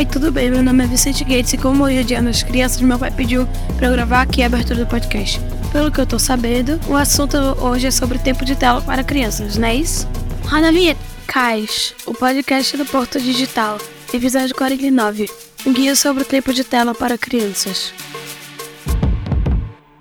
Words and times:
Oi, 0.00 0.06
tudo 0.06 0.32
bem? 0.32 0.50
Meu 0.50 0.62
nome 0.62 0.82
é 0.82 0.86
Vicente 0.86 1.22
Gates 1.24 1.52
e 1.52 1.58
como 1.58 1.84
hoje 1.84 1.98
é 1.98 2.02
dia 2.02 2.22
das 2.22 2.42
crianças, 2.42 2.80
meu 2.80 2.98
pai 2.98 3.10
pediu 3.10 3.46
para 3.76 3.88
eu 3.88 3.92
gravar 3.92 4.22
aqui 4.22 4.42
a 4.42 4.46
abertura 4.46 4.82
do 4.82 4.86
podcast. 4.86 5.38
Pelo 5.72 5.92
que 5.92 6.00
eu 6.00 6.06
tô 6.06 6.18
sabendo, 6.18 6.80
o 6.88 6.96
assunto 6.96 7.36
hoje 7.36 7.86
é 7.86 7.90
sobre 7.90 8.18
tempo 8.18 8.42
de 8.42 8.56
tela 8.56 8.80
para 8.80 9.04
crianças, 9.04 9.58
não 9.58 9.68
é 9.68 9.74
isso? 9.74 10.08
Roda 10.44 10.72
vinheta! 10.72 10.98
Cais, 11.26 11.94
o 12.06 12.14
podcast 12.14 12.78
do 12.78 12.86
Porto 12.86 13.20
Digital, 13.20 13.76
episódio 14.10 14.54
49, 14.54 15.28
um 15.66 15.72
guia 15.74 15.94
sobre 15.94 16.22
o 16.22 16.26
tempo 16.26 16.54
de 16.54 16.64
tela 16.64 16.94
para 16.94 17.18
crianças. 17.18 17.92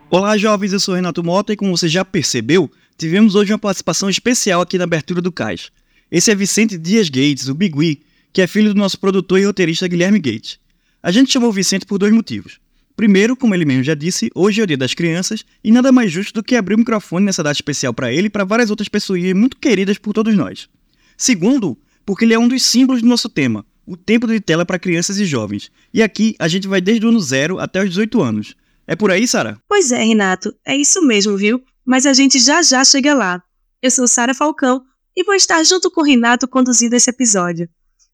Olá, 0.09 0.37
jovens, 0.37 0.71
eu 0.71 0.79
sou 0.79 0.95
Renato 0.95 1.21
Mota 1.21 1.51
e 1.51 1.57
como 1.57 1.75
você 1.75 1.89
já 1.89 2.05
percebeu, 2.05 2.71
tivemos 2.97 3.35
hoje 3.35 3.51
uma 3.51 3.59
participação 3.59 4.09
especial 4.09 4.61
aqui 4.61 4.77
na 4.77 4.85
abertura 4.85 5.21
do 5.21 5.29
Cais. 5.29 5.71
Esse 6.09 6.31
é 6.31 6.35
Vicente 6.35 6.77
Dias 6.77 7.09
Gates, 7.09 7.49
o 7.49 7.53
Bigui, 7.53 7.99
que 8.39 8.43
é 8.43 8.47
filho 8.47 8.73
do 8.73 8.79
nosso 8.79 8.97
produtor 8.97 9.37
e 9.37 9.43
roteirista 9.43 9.85
Guilherme 9.85 10.17
Gates. 10.17 10.59
A 11.03 11.11
gente 11.11 11.29
chamou 11.29 11.49
o 11.49 11.51
Vicente 11.51 11.85
por 11.85 11.97
dois 11.97 12.13
motivos. 12.13 12.57
Primeiro, 12.95 13.35
como 13.35 13.53
ele 13.53 13.65
mesmo 13.65 13.83
já 13.83 13.93
disse, 13.93 14.31
hoje 14.33 14.61
é 14.61 14.63
o 14.63 14.67
Dia 14.67 14.77
das 14.77 14.93
Crianças 14.93 15.43
e 15.61 15.73
nada 15.73 15.91
mais 15.91 16.09
justo 16.09 16.35
do 16.35 16.41
que 16.41 16.55
abrir 16.55 16.75
o 16.75 16.77
microfone 16.77 17.25
nessa 17.25 17.43
data 17.43 17.57
especial 17.57 17.93
para 17.93 18.13
ele 18.13 18.27
e 18.27 18.29
para 18.29 18.45
várias 18.45 18.69
outras 18.69 18.87
pessoas 18.87 19.21
muito 19.33 19.57
queridas 19.57 19.97
por 19.97 20.13
todos 20.13 20.33
nós. 20.37 20.69
Segundo, 21.17 21.77
porque 22.05 22.23
ele 22.23 22.33
é 22.33 22.39
um 22.39 22.47
dos 22.47 22.63
símbolos 22.63 23.01
do 23.01 23.09
nosso 23.09 23.27
tema, 23.27 23.65
o 23.85 23.97
tempo 23.97 24.25
de 24.25 24.39
tela 24.39 24.65
para 24.65 24.79
crianças 24.79 25.17
e 25.17 25.25
jovens. 25.25 25.69
E 25.93 26.01
aqui 26.01 26.33
a 26.39 26.47
gente 26.47 26.65
vai 26.65 26.79
desde 26.79 27.05
o 27.05 27.09
ano 27.09 27.19
zero 27.19 27.59
até 27.59 27.83
os 27.83 27.89
18 27.89 28.21
anos. 28.21 28.55
É 28.87 28.95
por 28.95 29.11
aí, 29.11 29.27
Sara? 29.27 29.59
Pois 29.67 29.91
é, 29.91 30.01
Renato, 30.01 30.55
é 30.65 30.77
isso 30.77 31.05
mesmo, 31.05 31.35
viu? 31.35 31.61
Mas 31.85 32.05
a 32.05 32.13
gente 32.13 32.39
já 32.39 32.61
já 32.61 32.85
chega 32.85 33.13
lá. 33.13 33.43
Eu 33.81 33.91
sou 33.91 34.07
Sara 34.07 34.33
Falcão 34.33 34.81
e 35.13 35.25
vou 35.25 35.35
estar 35.35 35.61
junto 35.65 35.91
com 35.91 35.99
o 35.99 36.05
Renato 36.05 36.47
conduzindo 36.47 36.93
esse 36.93 37.09
episódio. 37.09 37.67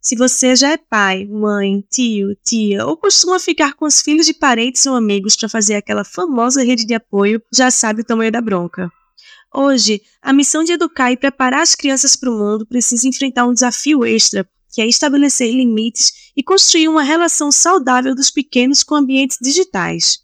Se 0.05 0.15
você 0.15 0.55
já 0.55 0.69
é 0.69 0.77
pai, 0.77 1.25
mãe, 1.25 1.83
tio, 1.89 2.35
tia 2.45 2.85
ou 2.85 2.95
costuma 2.95 3.39
ficar 3.39 3.73
com 3.73 3.85
os 3.85 4.01
filhos 4.01 4.27
de 4.27 4.35
parentes 4.35 4.85
ou 4.85 4.93
amigos 4.93 5.35
para 5.35 5.49
fazer 5.49 5.73
aquela 5.73 6.03
famosa 6.03 6.63
rede 6.63 6.85
de 6.85 6.93
apoio, 6.93 7.41
já 7.51 7.71
sabe 7.71 8.01
o 8.01 8.05
tamanho 8.05 8.31
da 8.31 8.39
bronca. 8.39 8.87
Hoje, 9.51 10.03
a 10.21 10.31
missão 10.31 10.63
de 10.63 10.73
educar 10.73 11.11
e 11.11 11.17
preparar 11.17 11.63
as 11.63 11.73
crianças 11.73 12.15
para 12.15 12.29
o 12.29 12.37
mundo 12.37 12.67
precisa 12.67 13.07
enfrentar 13.07 13.47
um 13.47 13.53
desafio 13.53 14.05
extra, 14.05 14.47
que 14.71 14.79
é 14.79 14.85
estabelecer 14.85 15.51
limites 15.51 16.31
e 16.37 16.43
construir 16.43 16.87
uma 16.87 17.01
relação 17.01 17.51
saudável 17.51 18.13
dos 18.13 18.29
pequenos 18.29 18.83
com 18.83 18.93
ambientes 18.93 19.39
digitais. 19.41 20.19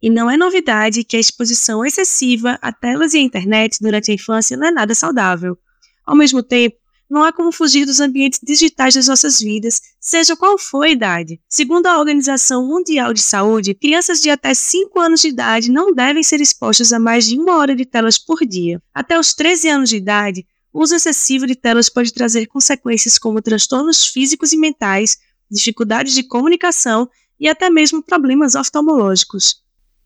E 0.00 0.08
não 0.08 0.30
é 0.30 0.36
novidade 0.36 1.02
que 1.02 1.16
a 1.16 1.20
exposição 1.20 1.84
excessiva 1.84 2.56
a 2.62 2.72
telas 2.72 3.14
e 3.14 3.18
a 3.18 3.22
internet 3.22 3.78
durante 3.80 4.12
a 4.12 4.14
infância 4.14 4.56
não 4.56 4.68
é 4.68 4.70
nada 4.70 4.94
saudável. 4.94 5.58
Ao 6.06 6.14
mesmo 6.14 6.40
tempo, 6.40 6.76
não 7.12 7.22
há 7.22 7.30
como 7.30 7.52
fugir 7.52 7.84
dos 7.84 8.00
ambientes 8.00 8.40
digitais 8.42 8.94
das 8.94 9.06
nossas 9.06 9.38
vidas, 9.38 9.82
seja 10.00 10.34
qual 10.34 10.56
for 10.56 10.84
a 10.84 10.88
idade. 10.88 11.38
Segundo 11.46 11.86
a 11.86 11.98
Organização 11.98 12.66
Mundial 12.66 13.12
de 13.12 13.20
Saúde, 13.20 13.74
crianças 13.74 14.22
de 14.22 14.30
até 14.30 14.54
5 14.54 14.98
anos 14.98 15.20
de 15.20 15.28
idade 15.28 15.70
não 15.70 15.92
devem 15.92 16.22
ser 16.22 16.40
expostas 16.40 16.90
a 16.90 16.98
mais 16.98 17.28
de 17.28 17.38
uma 17.38 17.58
hora 17.58 17.76
de 17.76 17.84
telas 17.84 18.16
por 18.16 18.46
dia. 18.46 18.82
Até 18.94 19.18
os 19.18 19.34
13 19.34 19.68
anos 19.68 19.90
de 19.90 19.96
idade, 19.96 20.46
o 20.72 20.82
uso 20.82 20.94
excessivo 20.94 21.46
de 21.46 21.54
telas 21.54 21.90
pode 21.90 22.14
trazer 22.14 22.46
consequências 22.46 23.18
como 23.18 23.42
transtornos 23.42 24.06
físicos 24.06 24.54
e 24.54 24.56
mentais, 24.56 25.18
dificuldades 25.50 26.14
de 26.14 26.22
comunicação 26.22 27.06
e 27.38 27.46
até 27.46 27.68
mesmo 27.68 28.02
problemas 28.02 28.54
oftalmológicos. 28.54 29.56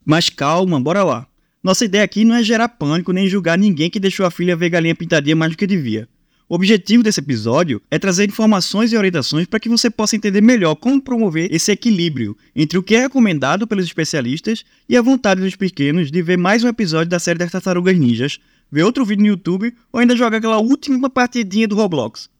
Mas 0.05 0.29
calma, 0.29 0.81
bora 0.81 1.05
lá. 1.05 1.29
Nossa 1.63 1.85
ideia 1.85 2.03
aqui 2.03 2.25
não 2.25 2.35
é 2.35 2.43
gerar 2.43 2.69
pânico 2.69 3.13
nem 3.13 3.29
julgar 3.29 3.57
ninguém 3.57 3.89
que 3.89 4.01
deixou 4.01 4.27
a 4.27 4.31
filha 4.31 4.57
ver 4.57 4.71
galinha 4.71 4.95
pintadinha 4.95 5.37
mais 5.37 5.53
do 5.53 5.57
que 5.57 5.69
devia. 5.69 6.09
O 6.49 6.55
objetivo 6.55 7.03
desse 7.03 7.19
episódio 7.19 7.83
é 7.91 7.99
trazer 7.99 8.29
informações 8.29 8.93
e 8.93 8.97
orientações 8.97 9.49
para 9.49 9.59
que 9.59 9.69
você 9.69 9.91
possa 9.91 10.15
entender 10.15 10.41
melhor 10.41 10.77
como 10.77 11.03
promover 11.03 11.53
esse 11.53 11.73
equilíbrio 11.73 12.37
entre 12.55 12.79
o 12.79 12.85
que 12.85 12.95
é 12.95 13.01
recomendado 13.01 13.67
pelos 13.67 13.85
especialistas 13.85 14.65
e 14.89 14.97
a 14.97 15.03
vontade 15.03 15.41
dos 15.41 15.57
pequenos 15.57 16.09
de 16.09 16.23
ver 16.23 16.39
mais 16.39 16.63
um 16.63 16.69
episódio 16.69 17.11
da 17.11 17.19
série 17.19 17.37
das 17.37 17.51
Tartarugas 17.51 17.99
Ninjas, 17.99 18.39
ver 18.71 18.85
outro 18.85 19.05
vídeo 19.05 19.23
no 19.23 19.29
YouTube 19.31 19.75
ou 19.93 19.99
ainda 19.99 20.15
jogar 20.15 20.37
aquela 20.37 20.59
última 20.59 21.11
partidinha 21.11 21.67
do 21.67 21.75
Roblox. 21.75 22.31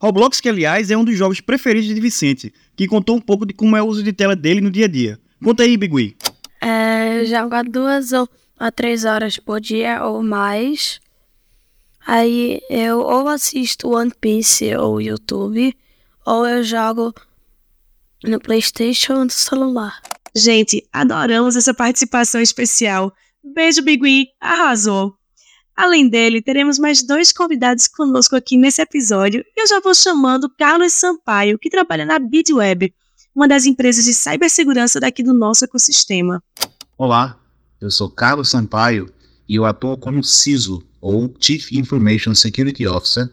Roblox, 0.00 0.40
que 0.40 0.48
aliás 0.48 0.90
é 0.90 0.96
um 0.96 1.04
dos 1.04 1.16
jogos 1.16 1.40
preferidos 1.40 1.94
de 1.94 2.00
Vicente, 2.00 2.52
que 2.74 2.88
contou 2.88 3.14
um 3.14 3.20
pouco 3.20 3.46
de 3.46 3.54
como 3.54 3.76
é 3.76 3.82
o 3.82 3.86
uso 3.86 4.02
de 4.02 4.12
tela 4.12 4.34
dele 4.34 4.60
no 4.60 4.72
dia 4.72 4.86
a 4.86 4.88
dia. 4.88 5.20
Conta 5.40 5.62
aí, 5.62 5.76
Bigui. 5.76 6.16
É, 6.60 7.24
jogar 7.26 7.62
duas 7.62 8.12
ou 8.12 8.28
a 8.58 8.72
três 8.72 9.04
horas 9.04 9.36
por 9.36 9.60
dia 9.60 10.04
ou 10.04 10.20
mais 10.20 11.00
Aí 12.06 12.60
eu 12.68 13.00
ou 13.00 13.28
assisto 13.28 13.90
One 13.90 14.12
Piece 14.20 14.74
ou 14.76 15.00
YouTube, 15.00 15.76
ou 16.26 16.46
eu 16.46 16.62
jogo 16.62 17.14
no 18.24 18.40
PlayStation 18.40 19.14
ou 19.14 19.24
no 19.24 19.30
celular. 19.30 20.00
Gente, 20.34 20.86
adoramos 20.92 21.56
essa 21.56 21.74
participação 21.74 22.40
especial. 22.40 23.12
Beijo, 23.42 23.82
Bigui, 23.82 24.28
arrasou! 24.40 25.14
Além 25.74 26.08
dele, 26.08 26.42
teremos 26.42 26.78
mais 26.78 27.02
dois 27.02 27.32
convidados 27.32 27.86
conosco 27.86 28.36
aqui 28.36 28.56
nesse 28.56 28.82
episódio 28.82 29.44
e 29.56 29.62
eu 29.62 29.66
já 29.66 29.80
vou 29.80 29.94
chamando 29.94 30.50
Carlos 30.50 30.92
Sampaio, 30.92 31.58
que 31.58 31.70
trabalha 31.70 32.04
na 32.04 32.18
BidWeb, 32.18 32.94
uma 33.34 33.48
das 33.48 33.64
empresas 33.64 34.04
de 34.04 34.12
cibersegurança 34.12 35.00
daqui 35.00 35.22
do 35.22 35.32
nosso 35.32 35.64
ecossistema. 35.64 36.42
Olá, 36.98 37.38
eu 37.80 37.90
sou 37.90 38.10
Carlos 38.10 38.50
Sampaio 38.50 39.12
e 39.52 39.56
eu 39.56 39.66
atuo 39.66 39.98
como 39.98 40.24
CISO, 40.24 40.82
ou 40.98 41.30
Chief 41.38 41.72
Information 41.72 42.34
Security 42.34 42.86
Officer, 42.86 43.28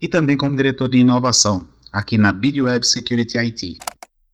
e 0.00 0.06
também 0.06 0.36
como 0.36 0.54
diretor 0.54 0.88
de 0.88 0.98
inovação, 0.98 1.66
aqui 1.92 2.16
na 2.16 2.32
BidWeb 2.32 2.86
Security 2.86 3.36
IT. 3.36 3.78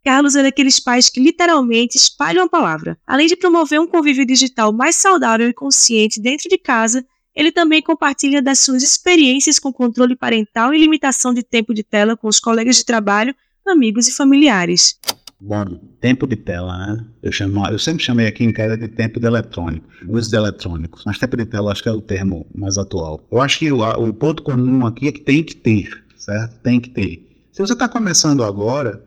Carlos 0.04 0.36
é 0.36 0.42
daqueles 0.42 0.78
pais 0.78 1.08
que 1.08 1.20
literalmente 1.20 1.96
espalham 1.96 2.44
a 2.44 2.48
palavra. 2.50 2.98
Além 3.06 3.28
de 3.28 3.34
promover 3.34 3.80
um 3.80 3.86
convívio 3.86 4.26
digital 4.26 4.74
mais 4.74 4.96
saudável 4.96 5.48
e 5.48 5.54
consciente 5.54 6.20
dentro 6.20 6.50
de 6.50 6.58
casa, 6.58 7.02
ele 7.34 7.50
também 7.50 7.80
compartilha 7.80 8.42
das 8.42 8.58
suas 8.58 8.82
experiências 8.82 9.58
com 9.58 9.72
controle 9.72 10.14
parental 10.14 10.74
e 10.74 10.78
limitação 10.78 11.32
de 11.32 11.42
tempo 11.42 11.72
de 11.72 11.82
tela 11.82 12.14
com 12.14 12.28
os 12.28 12.38
colegas 12.38 12.76
de 12.76 12.84
trabalho, 12.84 13.34
amigos 13.66 14.06
e 14.06 14.12
familiares. 14.12 14.98
Bom, 15.44 15.64
tempo 16.00 16.24
de 16.24 16.36
tela, 16.36 16.78
né? 16.78 17.04
Eu, 17.20 17.32
chamo, 17.32 17.66
eu 17.66 17.76
sempre 17.76 18.04
chamei 18.04 18.28
aqui 18.28 18.44
em 18.44 18.52
casa 18.52 18.76
de 18.76 18.86
tempo 18.86 19.18
de 19.18 19.26
eletrônico, 19.26 19.84
uso 20.06 20.30
de 20.30 20.36
eletrônicos, 20.36 21.02
mas 21.04 21.18
tempo 21.18 21.36
de 21.36 21.44
tela 21.44 21.72
acho 21.72 21.82
que 21.82 21.88
é 21.88 21.92
o 21.92 22.00
termo 22.00 22.46
mais 22.54 22.78
atual. 22.78 23.26
Eu 23.28 23.40
acho 23.40 23.58
que 23.58 23.72
o, 23.72 23.82
o 23.82 24.14
ponto 24.14 24.40
comum 24.44 24.86
aqui 24.86 25.08
é 25.08 25.12
que 25.12 25.18
tem 25.18 25.42
que 25.42 25.56
ter, 25.56 26.00
certo? 26.16 26.60
Tem 26.60 26.78
que 26.78 26.90
ter. 26.90 27.28
Se 27.50 27.60
você 27.60 27.72
está 27.72 27.88
começando 27.88 28.44
agora, 28.44 29.02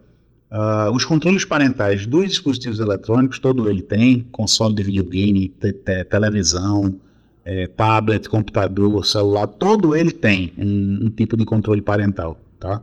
uh, 0.52 0.92
os 0.94 1.06
controles 1.06 1.46
parentais 1.46 2.06
dos 2.06 2.28
dispositivos 2.28 2.82
eletrônicos, 2.82 3.40
todo 3.40 3.70
ele 3.70 3.82
tem, 3.82 4.28
console 4.34 4.76
de 4.76 4.84
videogame, 4.84 5.48
te, 5.48 5.72
te, 5.72 6.04
televisão, 6.04 7.00
é, 7.46 7.66
tablet, 7.66 8.28
computador, 8.28 9.06
celular, 9.06 9.48
todo 9.48 9.96
ele 9.96 10.12
tem 10.12 10.52
um, 10.58 11.06
um 11.06 11.10
tipo 11.10 11.38
de 11.38 11.46
controle 11.46 11.82
parental, 11.82 12.38
tá? 12.60 12.82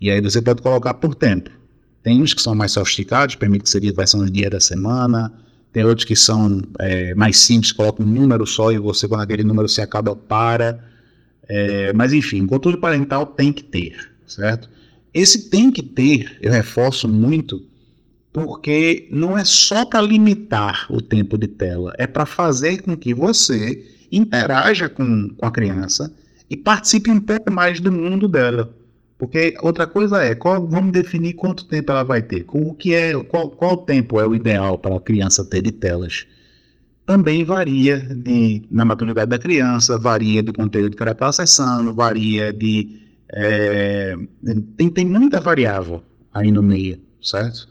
E 0.00 0.10
aí 0.10 0.20
você 0.20 0.42
pode 0.42 0.62
colocar 0.62 0.94
por 0.94 1.14
tempo. 1.14 1.57
Tem 2.08 2.22
uns 2.22 2.32
que 2.32 2.40
são 2.40 2.54
mais 2.54 2.72
sofisticados, 2.72 3.34
permite 3.34 3.64
que 3.64 3.68
seria 3.68 3.92
vai 3.92 4.06
ser 4.06 4.16
um 4.16 4.24
dia 4.24 4.48
da 4.48 4.58
semana. 4.58 5.30
Tem 5.70 5.84
outros 5.84 6.06
que 6.06 6.16
são 6.16 6.62
é, 6.78 7.14
mais 7.14 7.38
simples, 7.38 7.70
coloca 7.70 8.02
um 8.02 8.06
número 8.06 8.46
só 8.46 8.72
e 8.72 8.78
você, 8.78 9.06
quando 9.06 9.20
aquele 9.20 9.44
número 9.44 9.68
se 9.68 9.82
acaba, 9.82 10.16
para. 10.16 10.82
É, 11.46 11.92
mas 11.92 12.14
enfim, 12.14 12.46
controle 12.46 12.78
parental 12.78 13.26
tem 13.26 13.52
que 13.52 13.62
ter, 13.62 14.10
certo? 14.26 14.70
Esse 15.12 15.50
tem 15.50 15.70
que 15.70 15.82
ter, 15.82 16.38
eu 16.40 16.50
reforço 16.50 17.06
muito, 17.06 17.62
porque 18.32 19.06
não 19.10 19.36
é 19.36 19.44
só 19.44 19.84
para 19.84 20.00
limitar 20.00 20.86
o 20.88 21.02
tempo 21.02 21.36
de 21.36 21.46
tela, 21.46 21.92
é 21.98 22.06
para 22.06 22.24
fazer 22.24 22.80
com 22.80 22.96
que 22.96 23.12
você 23.12 23.86
interaja 24.10 24.88
com, 24.88 25.28
com 25.36 25.44
a 25.44 25.50
criança 25.50 26.10
e 26.48 26.56
participe 26.56 27.10
um 27.10 27.20
pouco 27.20 27.52
mais 27.52 27.80
do 27.80 27.92
mundo 27.92 28.26
dela. 28.26 28.74
Porque 29.18 29.54
outra 29.60 29.86
coisa 29.86 30.22
é, 30.22 30.34
qual, 30.34 30.64
vamos 30.66 30.92
definir 30.92 31.34
quanto 31.34 31.66
tempo 31.66 31.90
ela 31.90 32.04
vai 32.04 32.22
ter. 32.22 32.44
O 32.48 32.72
que 32.72 32.94
é, 32.94 33.12
qual, 33.24 33.50
qual 33.50 33.78
tempo 33.78 34.20
é 34.20 34.26
o 34.26 34.34
ideal 34.34 34.78
para 34.78 34.96
a 34.96 35.00
criança 35.00 35.44
ter 35.44 35.60
de 35.60 35.72
telas? 35.72 36.24
Também 37.04 37.44
varia 37.44 37.98
de, 37.98 38.62
na 38.70 38.84
maturidade 38.84 39.30
da 39.30 39.38
criança, 39.38 39.98
varia 39.98 40.42
do 40.42 40.52
conteúdo 40.52 40.96
que 40.96 41.02
ela 41.02 41.12
está 41.12 41.28
acessando, 41.28 41.92
varia 41.92 42.52
de. 42.52 43.00
É, 43.32 44.14
tem, 44.76 44.88
tem 44.88 45.04
muita 45.04 45.40
variável 45.40 46.02
aí 46.32 46.52
no 46.52 46.62
meio, 46.62 47.00
certo? 47.20 47.68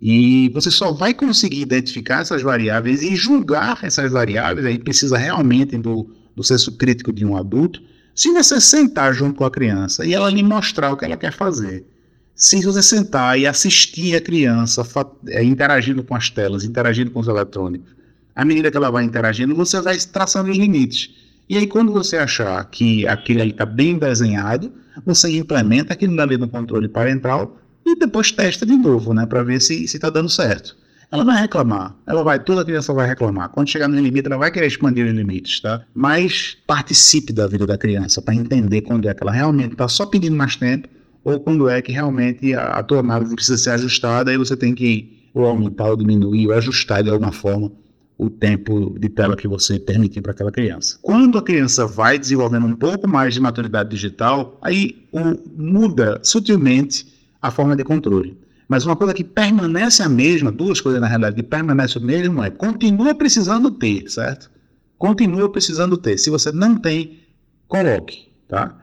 E 0.00 0.50
você 0.50 0.70
só 0.70 0.92
vai 0.92 1.14
conseguir 1.14 1.62
identificar 1.62 2.20
essas 2.20 2.42
variáveis 2.42 3.02
e 3.02 3.16
julgar 3.16 3.78
essas 3.82 4.12
variáveis, 4.12 4.66
aí 4.66 4.78
precisa 4.78 5.16
realmente 5.16 5.76
do, 5.78 6.14
do 6.34 6.44
senso 6.44 6.76
crítico 6.76 7.12
de 7.12 7.24
um 7.24 7.36
adulto, 7.36 7.82
se 8.16 8.32
você 8.32 8.58
sentar 8.62 9.12
junto 9.12 9.36
com 9.36 9.44
a 9.44 9.50
criança 9.50 10.06
e 10.06 10.14
ela 10.14 10.30
lhe 10.30 10.42
mostrar 10.42 10.90
o 10.90 10.96
que 10.96 11.04
ela 11.04 11.18
quer 11.18 11.32
fazer, 11.32 11.86
se 12.34 12.62
você 12.64 12.82
sentar 12.82 13.38
e 13.38 13.46
assistir 13.46 14.16
a 14.16 14.20
criança 14.22 14.82
é, 15.28 15.44
interagindo 15.44 16.02
com 16.02 16.14
as 16.14 16.30
telas, 16.30 16.64
interagindo 16.64 17.10
com 17.10 17.20
os 17.20 17.28
eletrônicos, 17.28 17.94
à 18.34 18.42
medida 18.42 18.70
que 18.70 18.76
ela 18.76 18.90
vai 18.90 19.04
interagindo, 19.04 19.54
você 19.54 19.82
vai 19.82 19.98
traçando 19.98 20.50
os 20.50 20.56
limites. 20.56 21.10
E 21.46 21.58
aí, 21.58 21.66
quando 21.66 21.92
você 21.92 22.16
achar 22.16 22.64
que 22.70 23.06
aquilo 23.06 23.42
ali 23.42 23.50
está 23.50 23.66
bem 23.66 23.98
desenhado, 23.98 24.72
você 25.04 25.36
implementa 25.36 25.92
aquilo 25.92 26.18
ali 26.18 26.38
no 26.38 26.48
controle 26.48 26.88
parental 26.88 27.58
e 27.84 27.96
depois 27.96 28.32
testa 28.32 28.64
de 28.64 28.76
novo, 28.76 29.12
né, 29.12 29.26
para 29.26 29.42
ver 29.42 29.60
se 29.60 29.84
está 29.84 30.08
dando 30.08 30.30
certo. 30.30 30.74
Ela 31.10 31.24
vai 31.24 31.40
reclamar, 31.40 31.94
ela 32.06 32.22
vai, 32.24 32.38
toda 32.38 32.64
criança 32.64 32.92
vai 32.92 33.06
reclamar. 33.06 33.48
Quando 33.50 33.68
chegar 33.68 33.86
no 33.86 33.98
limite, 33.98 34.26
ela 34.26 34.36
vai 34.36 34.50
querer 34.50 34.66
expandir 34.66 35.06
os 35.06 35.12
limites, 35.12 35.60
tá? 35.60 35.82
Mas 35.94 36.56
participe 36.66 37.32
da 37.32 37.46
vida 37.46 37.64
da 37.64 37.78
criança 37.78 38.20
para 38.20 38.34
entender 38.34 38.82
quando 38.82 39.08
é 39.08 39.14
que 39.14 39.22
ela 39.22 39.32
realmente 39.32 39.72
está 39.72 39.86
só 39.86 40.04
pedindo 40.04 40.36
mais 40.36 40.56
tempo 40.56 40.88
ou 41.22 41.40
quando 41.40 41.68
é 41.68 41.80
que 41.80 41.92
realmente 41.92 42.54
a, 42.54 42.78
a 42.78 42.82
tua 42.82 43.00
análise 43.00 43.34
precisa 43.34 43.56
ser 43.56 43.70
ajustada 43.70 44.32
e 44.32 44.36
você 44.36 44.56
tem 44.56 44.74
que 44.74 45.28
ou 45.32 45.44
aumentar 45.44 45.88
ou 45.88 45.96
diminuir 45.96 46.48
ou 46.48 46.54
ajustar 46.54 47.02
de 47.02 47.10
alguma 47.10 47.32
forma 47.32 47.70
o 48.18 48.30
tempo 48.30 48.98
de 48.98 49.08
tela 49.08 49.36
que 49.36 49.46
você 49.46 49.78
permitir 49.78 50.22
para 50.22 50.32
aquela 50.32 50.50
criança. 50.50 50.98
Quando 51.02 51.36
a 51.36 51.42
criança 51.42 51.86
vai 51.86 52.18
desenvolvendo 52.18 52.66
um 52.66 52.74
pouco 52.74 53.06
mais 53.06 53.34
de 53.34 53.40
maturidade 53.40 53.90
digital, 53.90 54.58
aí 54.62 55.06
muda 55.54 56.18
sutilmente 56.22 57.06
a 57.42 57.50
forma 57.50 57.76
de 57.76 57.84
controle. 57.84 58.38
Mas 58.68 58.84
uma 58.84 58.96
coisa 58.96 59.14
que 59.14 59.22
permanece 59.22 60.02
a 60.02 60.08
mesma, 60.08 60.50
duas 60.50 60.80
coisas 60.80 61.00
na 61.00 61.06
realidade 61.06 61.36
que 61.36 61.42
permanecem 61.42 62.02
o 62.02 62.04
mesmo 62.04 62.42
é 62.42 62.50
continua 62.50 63.14
precisando 63.14 63.70
ter, 63.70 64.10
certo? 64.10 64.50
Continua 64.98 65.50
precisando 65.50 65.96
ter. 65.96 66.18
Se 66.18 66.30
você 66.30 66.50
não 66.50 66.76
tem, 66.76 67.20
coloque, 67.68 68.28
tá? 68.48 68.76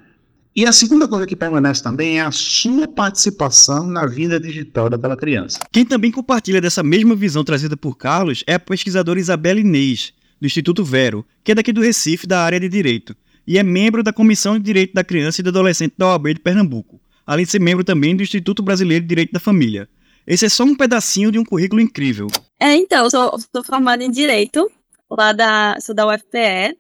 E 0.56 0.66
a 0.66 0.72
segunda 0.72 1.08
coisa 1.08 1.26
que 1.26 1.36
permanece 1.36 1.82
também 1.82 2.20
é 2.20 2.22
a 2.22 2.32
sua 2.32 2.88
participação 2.88 3.88
na 3.88 4.06
vida 4.06 4.40
digital 4.40 4.88
daquela 4.90 5.18
criança. 5.18 5.60
Quem 5.72 5.84
também 5.84 6.12
compartilha 6.12 6.62
dessa 6.62 6.84
mesma 6.84 7.16
visão 7.16 7.44
trazida 7.44 7.76
por 7.76 7.98
Carlos 7.98 8.44
é 8.46 8.54
a 8.54 8.60
pesquisadora 8.60 9.20
Isabela 9.20 9.60
Inês, 9.60 10.14
do 10.40 10.46
Instituto 10.46 10.84
Vero, 10.84 11.26
que 11.44 11.52
é 11.52 11.56
daqui 11.56 11.74
do 11.74 11.82
Recife, 11.82 12.28
da 12.28 12.42
área 12.42 12.60
de 12.60 12.70
Direito, 12.70 13.16
e 13.48 13.58
é 13.58 13.64
membro 13.64 14.04
da 14.04 14.14
Comissão 14.14 14.58
de 14.58 14.64
Direito 14.64 14.94
da 14.94 15.04
Criança 15.04 15.42
e 15.42 15.44
do 15.44 15.50
Adolescente 15.50 15.96
da 15.98 16.08
OAB 16.08 16.36
de 16.36 16.40
Pernambuco 16.40 17.03
além 17.26 17.46
de 17.46 17.52
ser 17.52 17.60
membro 17.60 17.84
também 17.84 18.16
do 18.16 18.24
Instituto 18.24 18.62
Brasileiro 18.64 19.04
de 19.04 19.10
Direito 19.10 19.32
da 19.32 19.40
Família. 19.40 19.88
Esse 20.26 20.46
é 20.46 20.50
só 20.50 20.64
um 20.64 20.76
pedacinho 20.76 21.32
de 21.32 21.40
um 21.40 21.44
currículo 21.44 21.82
incrível. 21.82 22.28
É, 22.60 22.76
então, 22.76 23.10
sou, 23.10 23.38
sou 23.54 23.64
formada 23.64 24.04
em 24.04 24.12
Direito, 24.12 24.70
lá 25.10 25.34
da, 25.34 25.78
sou 25.82 25.94
da 25.94 26.08
UFPE, 26.08 26.78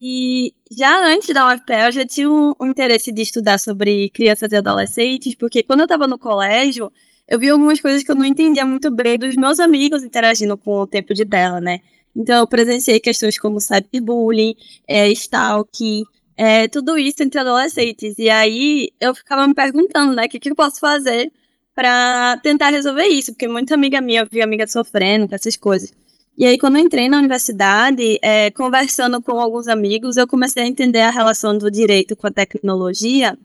e 0.00 0.54
já 0.70 1.04
antes 1.06 1.34
da 1.34 1.52
UFPE 1.52 1.86
eu 1.86 1.92
já 1.92 2.06
tinha 2.06 2.30
um, 2.30 2.54
um 2.60 2.66
interesse 2.66 3.12
de 3.12 3.20
estudar 3.20 3.58
sobre 3.58 4.08
crianças 4.10 4.50
e 4.50 4.56
adolescentes, 4.56 5.34
porque 5.34 5.62
quando 5.62 5.80
eu 5.80 5.84
estava 5.84 6.06
no 6.06 6.18
colégio, 6.18 6.90
eu 7.28 7.38
vi 7.38 7.50
algumas 7.50 7.80
coisas 7.80 8.02
que 8.02 8.10
eu 8.10 8.14
não 8.14 8.24
entendia 8.24 8.64
muito 8.64 8.90
bem 8.90 9.18
dos 9.18 9.36
meus 9.36 9.60
amigos 9.60 10.02
interagindo 10.02 10.56
com 10.56 10.80
o 10.80 10.86
tempo 10.86 11.12
de 11.12 11.26
tela, 11.26 11.60
né? 11.60 11.80
Então, 12.16 12.38
eu 12.38 12.46
presenciei 12.46 12.98
questões 12.98 13.38
como 13.38 13.60
cyberbullying, 13.60 14.56
é, 14.88 15.08
stalking, 15.10 16.04
é, 16.40 16.68
tudo 16.68 16.96
isso 16.96 17.22
entre 17.22 17.38
adolescentes. 17.38 18.14
E 18.18 18.30
aí 18.30 18.90
eu 18.98 19.14
ficava 19.14 19.46
me 19.46 19.52
perguntando, 19.52 20.14
né, 20.14 20.24
o 20.24 20.28
que, 20.28 20.40
que 20.40 20.50
eu 20.50 20.54
posso 20.54 20.80
fazer 20.80 21.30
para 21.74 22.38
tentar 22.42 22.70
resolver 22.70 23.04
isso, 23.08 23.32
porque 23.32 23.46
muita 23.46 23.74
amiga 23.74 24.00
minha, 24.00 24.22
eu 24.22 24.28
vi 24.30 24.40
amiga 24.40 24.66
sofrendo 24.66 25.28
com 25.28 25.34
essas 25.34 25.54
coisas. 25.54 25.92
E 26.38 26.46
aí, 26.46 26.56
quando 26.58 26.76
eu 26.76 26.82
entrei 26.82 27.10
na 27.10 27.18
universidade, 27.18 28.18
é, 28.22 28.50
conversando 28.52 29.20
com 29.20 29.38
alguns 29.38 29.68
amigos, 29.68 30.16
eu 30.16 30.26
comecei 30.26 30.62
a 30.62 30.66
entender 30.66 31.00
a 31.00 31.10
relação 31.10 31.58
do 31.58 31.70
direito 31.70 32.16
com 32.16 32.26
a 32.26 32.30
tecnologia 32.30 33.36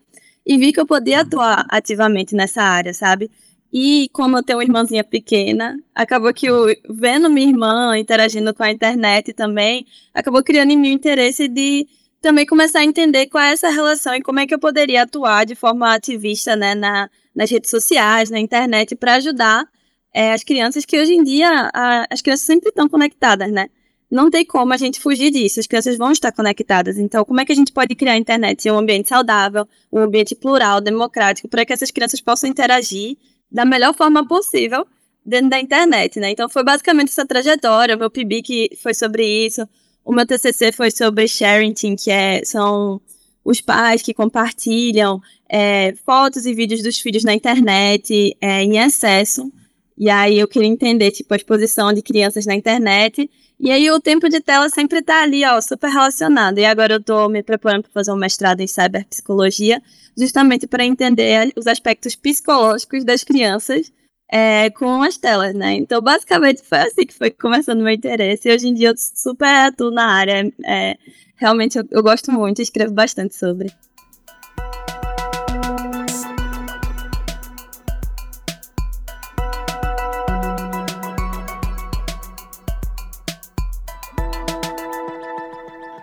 e 0.46 0.56
vi 0.56 0.72
que 0.72 0.80
eu 0.80 0.86
podia 0.86 1.20
atuar 1.20 1.66
ativamente 1.68 2.34
nessa 2.34 2.62
área, 2.62 2.94
sabe? 2.94 3.30
E 3.70 4.08
como 4.10 4.38
eu 4.38 4.42
tenho 4.42 4.58
uma 4.58 4.64
irmãzinha 4.64 5.04
pequena, 5.04 5.76
acabou 5.94 6.32
que 6.32 6.46
eu, 6.46 6.74
vendo 6.88 7.28
minha 7.28 7.48
irmã 7.48 7.98
interagindo 7.98 8.54
com 8.54 8.62
a 8.62 8.70
internet 8.70 9.34
também, 9.34 9.84
acabou 10.14 10.42
criando 10.42 10.70
em 10.70 10.78
mim 10.78 10.92
o 10.92 10.94
interesse 10.94 11.46
de 11.46 11.86
também 12.26 12.44
começar 12.44 12.80
a 12.80 12.84
entender 12.84 13.28
qual 13.28 13.44
é 13.44 13.52
essa 13.52 13.70
relação 13.70 14.12
e 14.12 14.20
como 14.20 14.40
é 14.40 14.46
que 14.48 14.52
eu 14.52 14.58
poderia 14.58 15.04
atuar 15.04 15.46
de 15.46 15.54
forma 15.54 15.94
ativista 15.94 16.56
né, 16.56 16.74
na, 16.74 17.08
nas 17.32 17.48
redes 17.48 17.70
sociais, 17.70 18.30
na 18.30 18.40
internet, 18.40 18.96
para 18.96 19.14
ajudar 19.14 19.64
é, 20.12 20.32
as 20.32 20.42
crianças 20.42 20.84
que 20.84 21.00
hoje 21.00 21.14
em 21.14 21.22
dia, 21.22 21.70
a, 21.72 22.04
as 22.10 22.20
crianças 22.20 22.44
sempre 22.44 22.70
estão 22.70 22.88
conectadas, 22.88 23.52
né? 23.52 23.68
Não 24.10 24.28
tem 24.28 24.44
como 24.44 24.72
a 24.72 24.76
gente 24.76 24.98
fugir 24.98 25.30
disso, 25.30 25.60
as 25.60 25.68
crianças 25.68 25.96
vão 25.96 26.10
estar 26.10 26.32
conectadas. 26.32 26.98
Então, 26.98 27.24
como 27.24 27.40
é 27.40 27.44
que 27.44 27.52
a 27.52 27.54
gente 27.54 27.70
pode 27.72 27.94
criar 27.94 28.14
a 28.14 28.18
internet 28.18 28.66
em 28.66 28.72
um 28.72 28.78
ambiente 28.78 29.08
saudável, 29.08 29.64
um 29.92 30.00
ambiente 30.00 30.34
plural, 30.34 30.80
democrático, 30.80 31.46
para 31.46 31.64
que 31.64 31.72
essas 31.72 31.92
crianças 31.92 32.20
possam 32.20 32.50
interagir 32.50 33.16
da 33.48 33.64
melhor 33.64 33.94
forma 33.94 34.26
possível 34.26 34.84
dentro 35.24 35.50
da 35.50 35.60
internet, 35.60 36.18
né? 36.18 36.32
Então, 36.32 36.48
foi 36.48 36.64
basicamente 36.64 37.10
essa 37.10 37.24
trajetória, 37.24 37.96
meu 37.96 38.10
PIB 38.10 38.42
que 38.42 38.70
foi 38.82 38.94
sobre 38.94 39.24
isso, 39.46 39.62
o 40.06 40.12
meu 40.12 40.24
TCC 40.24 40.70
foi 40.70 40.92
sobre 40.92 41.26
sharing, 41.26 41.74
que 41.74 42.12
é, 42.12 42.44
são 42.44 43.00
os 43.44 43.60
pais 43.60 44.02
que 44.02 44.14
compartilham 44.14 45.20
é, 45.48 45.94
fotos 46.06 46.46
e 46.46 46.54
vídeos 46.54 46.80
dos 46.80 47.00
filhos 47.00 47.24
na 47.24 47.34
internet 47.34 48.36
é, 48.40 48.62
em 48.62 48.78
excesso. 48.78 49.52
E 49.98 50.08
aí 50.08 50.38
eu 50.38 50.46
queria 50.46 50.68
entender, 50.68 51.10
tipo, 51.10 51.34
a 51.34 51.36
exposição 51.36 51.92
de 51.92 52.02
crianças 52.02 52.46
na 52.46 52.54
internet. 52.54 53.28
E 53.58 53.68
aí 53.68 53.90
o 53.90 53.98
tempo 53.98 54.28
de 54.28 54.40
tela 54.40 54.68
sempre 54.68 55.02
tá 55.02 55.22
ali, 55.22 55.44
ó, 55.44 55.60
super 55.60 55.90
relacionado. 55.90 56.58
E 56.58 56.64
agora 56.64 56.94
eu 56.94 57.02
tô 57.02 57.28
me 57.28 57.42
preparando 57.42 57.82
para 57.82 57.92
fazer 57.92 58.12
um 58.12 58.16
mestrado 58.16 58.60
em 58.60 58.66
cyberpsicologia, 58.68 59.82
justamente 60.16 60.68
para 60.68 60.84
entender 60.84 61.52
os 61.56 61.66
aspectos 61.66 62.14
psicológicos 62.14 63.04
das 63.04 63.24
crianças 63.24 63.90
é, 64.30 64.70
com 64.70 65.02
as 65.02 65.16
telas, 65.16 65.54
né? 65.54 65.74
Então, 65.74 66.00
basicamente, 66.00 66.62
foi 66.62 66.78
assim 66.78 67.06
que 67.06 67.14
foi 67.14 67.30
começando 67.30 67.82
meu 67.82 67.92
interesse. 67.92 68.48
E 68.48 68.54
hoje 68.54 68.68
em 68.68 68.74
dia 68.74 68.88
eu 68.90 68.94
super 68.96 69.46
atuo 69.46 69.90
na 69.90 70.06
área. 70.06 70.52
É, 70.64 70.96
realmente, 71.36 71.78
eu, 71.78 71.84
eu 71.90 72.02
gosto 72.02 72.32
muito 72.32 72.60
escrevo 72.60 72.92
bastante 72.92 73.34
sobre. 73.34 73.68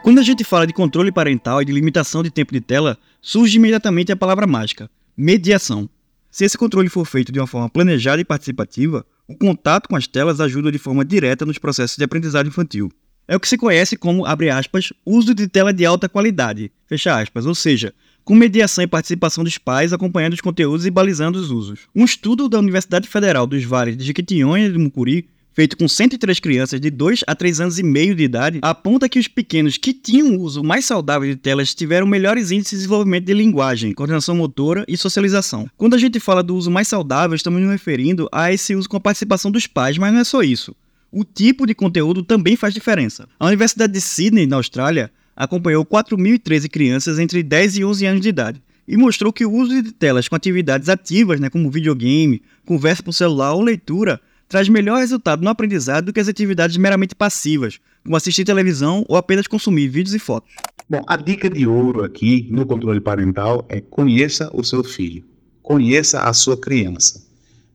Quando 0.02 0.20
a 0.20 0.24
gente 0.24 0.44
fala 0.44 0.68
de 0.68 0.74
controle 0.74 1.14
parental 1.14 1.62
e 1.62 1.66
de 1.66 1.72
limitação 1.72 2.22
de 2.22 2.30
tempo 2.30 2.54
de 2.54 2.60
tela, 2.60 2.98
surge 3.22 3.58
imediatamente 3.58 4.12
a 4.12 4.18
palavra 4.18 4.46
mágica: 4.46 4.90
mediação. 5.16 5.90
Se 6.34 6.44
esse 6.44 6.58
controle 6.58 6.90
for 6.90 7.06
feito 7.06 7.32
de 7.32 7.40
uma 7.40 7.46
forma 7.46 7.70
planejada 7.70 8.20
e 8.20 8.26
participativa, 8.26 9.06
o 9.28 9.38
contato 9.38 9.88
com 9.88 9.96
as 9.96 10.08
telas 10.08 10.42
ajuda 10.42 10.72
de 10.72 10.80
forma 10.80 11.06
direta 11.06 11.46
nos 11.46 11.60
processos 11.60 11.96
de 11.96 12.04
aprendizagem 12.04 12.48
infantil. 12.48 12.92
É 13.28 13.36
o 13.36 13.40
que 13.40 13.48
se 13.48 13.56
conhece 13.56 13.96
como, 13.96 14.26
abre 14.26 14.50
aspas, 14.50 14.92
uso 15.06 15.36
de 15.36 15.48
tela 15.48 15.72
de 15.72 15.86
alta 15.86 16.10
qualidade, 16.10 16.72
fecha 16.88 17.16
aspas, 17.22 17.46
ou 17.46 17.54
seja, 17.54 17.94
com 18.24 18.34
mediação 18.34 18.84
e 18.84 18.88
participação 18.88 19.44
dos 19.44 19.60
pais 19.60 19.94
acompanhando 19.94 20.34
os 20.34 20.42
conteúdos 20.42 20.88
e 20.88 20.90
balizando 20.90 21.38
os 21.38 21.52
usos. 21.52 21.82
Um 21.96 22.04
estudo 22.04 22.50
da 22.50 22.58
Universidade 22.58 23.08
Federal 23.08 23.46
dos 23.46 23.64
Vales 23.64 23.96
de 23.96 24.04
Jequitinhonha 24.04 24.66
e 24.66 24.72
de 24.72 24.80
Mucuri 24.80 25.30
feito 25.54 25.78
com 25.78 25.88
103 25.88 26.40
crianças 26.40 26.82
de 26.82 26.90
2 26.90 27.24
a 27.28 27.36
3 27.36 27.62
anos 27.62 27.80
e 27.80 27.84
meio 27.84 28.16
de 28.16 28.24
idade, 28.24 28.60
aponta 28.62 29.08
que 29.08 29.20
os 29.20 29.28
pequenos 29.28 29.78
que 29.78 29.94
tinham 29.94 30.28
um 30.28 30.40
uso 30.40 30.64
mais 30.64 30.86
saudável 30.86 31.30
de 31.30 31.36
telas 31.36 31.74
tiveram 31.74 32.08
melhores 32.08 32.52
índices 32.52 32.72
de 32.72 32.78
desenvolvimento 32.78 33.26
de 33.26 33.34
linguagem, 33.34 33.94
coordenação 33.94 34.36
motora 34.36 34.84
e 34.88 34.98
socialização. 34.98 35.70
Quando 35.78 35.94
a 35.94 36.00
gente 36.00 36.20
fala 36.20 36.44
do 36.44 36.56
uso 36.56 36.72
mais 36.72 36.88
saudável, 36.88 37.36
estamos 37.36 37.62
nos 37.62 37.72
referindo 37.72 38.28
a 38.32 38.52
esse 38.52 38.76
uso 38.76 38.90
com 38.90 38.98
a 38.98 39.02
participação 39.02 39.52
dos 39.52 39.68
pais, 39.68 39.98
mas 39.98 40.12
não 40.12 40.22
é 40.22 40.24
só 40.24 40.42
isso. 40.42 40.76
O 41.12 41.24
tipo 41.24 41.68
de 41.68 41.76
conteúdo 41.76 42.24
também 42.24 42.56
faz 42.56 42.74
diferença. 42.74 43.28
A 43.40 43.46
Universidade 43.46 43.94
de 43.94 44.02
Sydney, 44.02 44.48
na 44.48 44.56
Austrália, 44.56 45.12
acompanhou 45.36 45.86
4.013 45.86 46.68
crianças 46.70 47.20
entre 47.20 47.44
10 47.44 47.78
e 47.78 47.86
11 47.86 48.06
anos 48.06 48.22
de 48.22 48.30
idade 48.30 48.62
e 48.88 48.98
mostrou 48.98 49.32
que 49.32 49.46
o 49.46 49.52
uso 49.52 49.82
de 49.82 49.92
telas 49.92 50.28
com 50.28 50.36
atividades 50.36 50.90
ativas, 50.90 51.40
né, 51.40 51.50
como 51.50 51.72
videogame, 51.72 52.42
conversa 52.66 53.02
por 53.02 53.14
celular 53.14 53.54
ou 53.54 53.62
leitura, 53.62 54.20
traz 54.54 54.70
melhor 54.70 55.00
resultado 55.00 55.44
no 55.44 55.50
aprendizado 55.50 56.06
do 56.06 56.14
que 56.14 56.20
as 56.20 56.28
atividades 56.28 56.78
meramente 56.78 57.16
passivas, 57.16 57.80
como 58.04 58.16
assistir 58.16 58.46
televisão 58.46 59.04
ou 59.10 59.18
apenas 59.18 59.48
consumir 59.48 59.88
vídeos 59.88 60.14
e 60.14 60.20
fotos. 60.20 60.54
Bom, 60.88 61.04
a 61.08 61.18
dica 61.18 61.50
de 61.50 61.66
ouro 61.66 62.04
aqui 62.04 62.48
no 62.52 62.64
controle 62.64 63.02
parental 63.02 63.66
é 63.68 63.82
conheça 63.82 64.52
o 64.54 64.64
seu 64.64 64.84
filho, 64.84 65.24
conheça 65.64 66.22
a 66.22 66.32
sua 66.34 66.56
criança, 66.56 67.26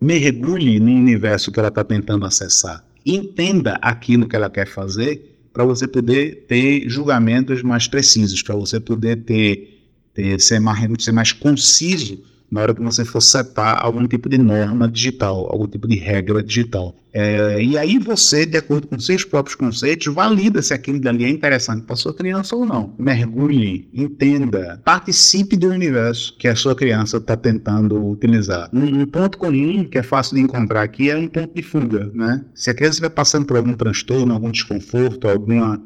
mergulhe 0.00 0.78
no 0.78 0.92
universo 0.92 1.50
que 1.50 1.58
ela 1.58 1.66
está 1.66 1.82
tentando 1.82 2.24
acessar, 2.24 2.84
entenda 3.04 3.76
aquilo 3.82 4.28
que 4.28 4.36
ela 4.36 4.48
quer 4.48 4.68
fazer 4.68 5.36
para 5.52 5.64
você 5.64 5.88
poder 5.88 6.44
ter 6.46 6.88
julgamentos 6.88 7.60
mais 7.60 7.88
precisos, 7.88 8.40
para 8.40 8.54
você 8.54 8.78
poder 8.78 9.24
ter, 9.24 9.82
ter 10.14 10.40
ser, 10.40 10.60
mais, 10.60 11.02
ser 11.02 11.10
mais 11.10 11.32
conciso 11.32 12.22
na 12.50 12.62
hora 12.62 12.74
que 12.74 12.82
você 12.82 13.04
for 13.04 13.20
setar 13.20 13.84
algum 13.84 14.06
tipo 14.06 14.28
de 14.28 14.38
norma 14.38 14.88
digital, 14.88 15.48
algum 15.50 15.66
tipo 15.66 15.86
de 15.86 15.96
regra 15.96 16.42
digital. 16.42 16.94
É, 17.12 17.62
e 17.62 17.76
aí 17.76 17.98
você, 17.98 18.46
de 18.46 18.56
acordo 18.56 18.86
com 18.86 18.98
seus 18.98 19.24
próprios 19.24 19.56
conceitos, 19.56 20.12
valida 20.12 20.62
se 20.62 20.74
aquilo 20.74 21.00
dali 21.00 21.24
é 21.24 21.28
interessante 21.28 21.82
para 21.82 21.96
sua 21.96 22.14
criança 22.14 22.54
ou 22.54 22.64
não. 22.64 22.94
Mergulhe, 22.98 23.88
entenda, 23.92 24.80
participe 24.84 25.56
do 25.56 25.68
universo 25.68 26.36
que 26.38 26.46
a 26.46 26.54
sua 26.54 26.74
criança 26.74 27.16
está 27.16 27.36
tentando 27.36 28.08
utilizar. 28.08 28.70
Um, 28.72 29.02
um, 29.02 29.06
ponto 29.06 29.38
comum 29.38 29.84
que 29.84 29.98
é 29.98 30.02
fácil 30.02 30.36
de 30.36 30.42
encontrar 30.42 30.82
aqui 30.82 31.10
é 31.10 31.16
um 31.16 31.28
ponto 31.28 31.54
de 31.54 31.62
fuga, 31.62 32.10
né? 32.14 32.44
Se 32.54 32.70
a 32.70 32.74
criança 32.74 32.92
estiver 32.92 33.10
passando 33.10 33.46
por 33.46 33.56
algum 33.56 33.74
transtorno, 33.74 34.32
algum 34.32 34.50
desconforto, 34.50 35.28
alguma 35.28 35.80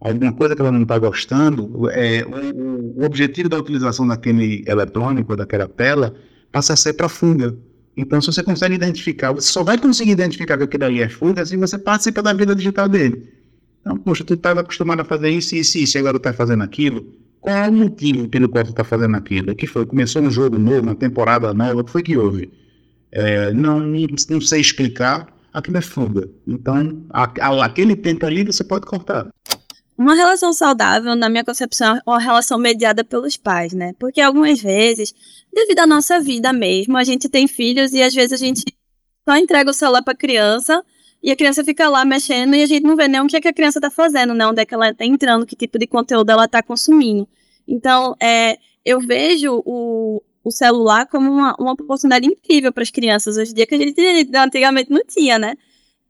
alguma 0.00 0.32
coisa 0.32 0.54
que 0.54 0.60
ela 0.60 0.72
não 0.72 0.82
está 0.82 0.98
gostando, 0.98 1.88
é, 1.90 2.24
o, 2.24 3.00
o, 3.00 3.04
objetivo 3.04 3.48
da 3.48 3.58
utilização 3.58 4.06
daquele 4.06 4.64
eletrônico, 4.66 5.36
daquela 5.36 5.68
tela, 5.68 6.14
passa 6.52 6.72
a 6.72 6.76
ser 6.76 6.94
para 6.94 7.08
fuga. 7.08 7.56
Então, 7.96 8.20
se 8.20 8.26
você 8.26 8.42
consegue 8.42 8.74
identificar, 8.74 9.32
você 9.32 9.50
só 9.50 9.64
vai 9.64 9.78
conseguir 9.78 10.12
identificar 10.12 10.58
que 10.58 10.64
aquilo 10.64 10.84
ali 10.84 11.00
é 11.00 11.08
fuga 11.08 11.44
se 11.46 11.56
você 11.56 11.78
participa 11.78 12.22
da 12.22 12.32
vida 12.32 12.54
digital 12.54 12.88
dele. 12.88 13.26
Então, 13.80 13.96
poxa, 13.96 14.24
tu 14.24 14.34
estava 14.34 14.60
acostumado 14.60 15.00
a 15.00 15.04
fazer 15.04 15.30
isso, 15.30 15.54
isso, 15.54 15.78
isso, 15.78 15.96
e 15.96 15.98
agora 16.00 16.14
tu 16.14 16.18
está 16.28 16.32
fazendo 16.32 16.62
aquilo. 16.62 17.06
Qual 17.40 17.56
é 17.56 17.68
o 17.68 17.72
motivo 17.72 18.28
pelo 18.28 18.48
qual 18.48 18.64
tu 18.64 18.70
está 18.70 18.84
fazendo 18.84 19.16
aquilo? 19.16 19.54
Que 19.54 19.66
foi? 19.66 19.86
Começou 19.86 20.20
um 20.20 20.30
jogo 20.30 20.58
novo, 20.58 20.82
uma 20.82 20.94
temporada 20.94 21.54
nova, 21.54 21.80
o 21.80 21.84
que 21.84 21.92
foi 21.92 22.02
que 22.02 22.16
houve? 22.16 22.50
É, 23.12 23.52
não, 23.52 23.80
não 23.80 24.40
sei 24.40 24.60
explicar, 24.60 25.28
aquilo 25.52 25.78
é 25.78 25.80
fuga. 25.80 26.28
Então, 26.46 27.04
a, 27.10 27.30
a, 27.40 27.64
aquele 27.64 27.96
tempo 27.96 28.26
ali 28.26 28.44
você 28.44 28.64
pode 28.64 28.84
cortar. 28.84 29.28
Uma 29.98 30.14
relação 30.14 30.52
saudável, 30.52 31.16
na 31.16 31.28
minha 31.28 31.44
concepção, 31.44 31.96
é 31.96 32.02
uma 32.06 32.18
relação 32.18 32.58
mediada 32.58 33.02
pelos 33.02 33.36
pais, 33.36 33.72
né? 33.72 33.94
Porque 33.98 34.20
algumas 34.20 34.60
vezes, 34.60 35.14
devido 35.52 35.78
à 35.78 35.86
nossa 35.86 36.20
vida 36.20 36.52
mesmo, 36.52 36.98
a 36.98 37.04
gente 37.04 37.28
tem 37.28 37.48
filhos 37.48 37.92
e 37.94 38.02
às 38.02 38.14
vezes 38.14 38.32
a 38.34 38.36
gente 38.36 38.62
só 39.26 39.36
entrega 39.36 39.70
o 39.70 39.74
celular 39.74 40.02
para 40.02 40.12
a 40.12 40.16
criança 40.16 40.84
e 41.22 41.30
a 41.30 41.36
criança 41.36 41.64
fica 41.64 41.88
lá 41.88 42.04
mexendo 42.04 42.54
e 42.54 42.62
a 42.62 42.66
gente 42.66 42.82
não 42.84 42.94
vê 42.94 43.08
nem 43.08 43.20
o 43.22 43.26
que, 43.26 43.36
é 43.36 43.40
que 43.40 43.48
a 43.48 43.52
criança 43.52 43.78
está 43.78 43.90
fazendo, 43.90 44.34
né? 44.34 44.46
Onde 44.46 44.60
é 44.60 44.66
que 44.66 44.74
ela 44.74 44.90
está 44.90 45.04
entrando, 45.04 45.46
que 45.46 45.56
tipo 45.56 45.78
de 45.78 45.86
conteúdo 45.86 46.30
ela 46.30 46.44
está 46.44 46.62
consumindo. 46.62 47.26
Então, 47.66 48.14
é, 48.20 48.58
eu 48.84 49.00
vejo 49.00 49.62
o, 49.64 50.22
o 50.44 50.50
celular 50.50 51.06
como 51.06 51.30
uma, 51.30 51.56
uma 51.58 51.72
oportunidade 51.72 52.26
incrível 52.26 52.70
para 52.70 52.82
as 52.82 52.90
crianças 52.90 53.36
hoje 53.38 53.50
em 53.50 53.54
dia, 53.54 53.66
que 53.66 53.74
a 53.74 53.78
gente 53.78 54.36
antigamente 54.36 54.90
não 54.90 55.02
tinha, 55.04 55.38
né? 55.38 55.56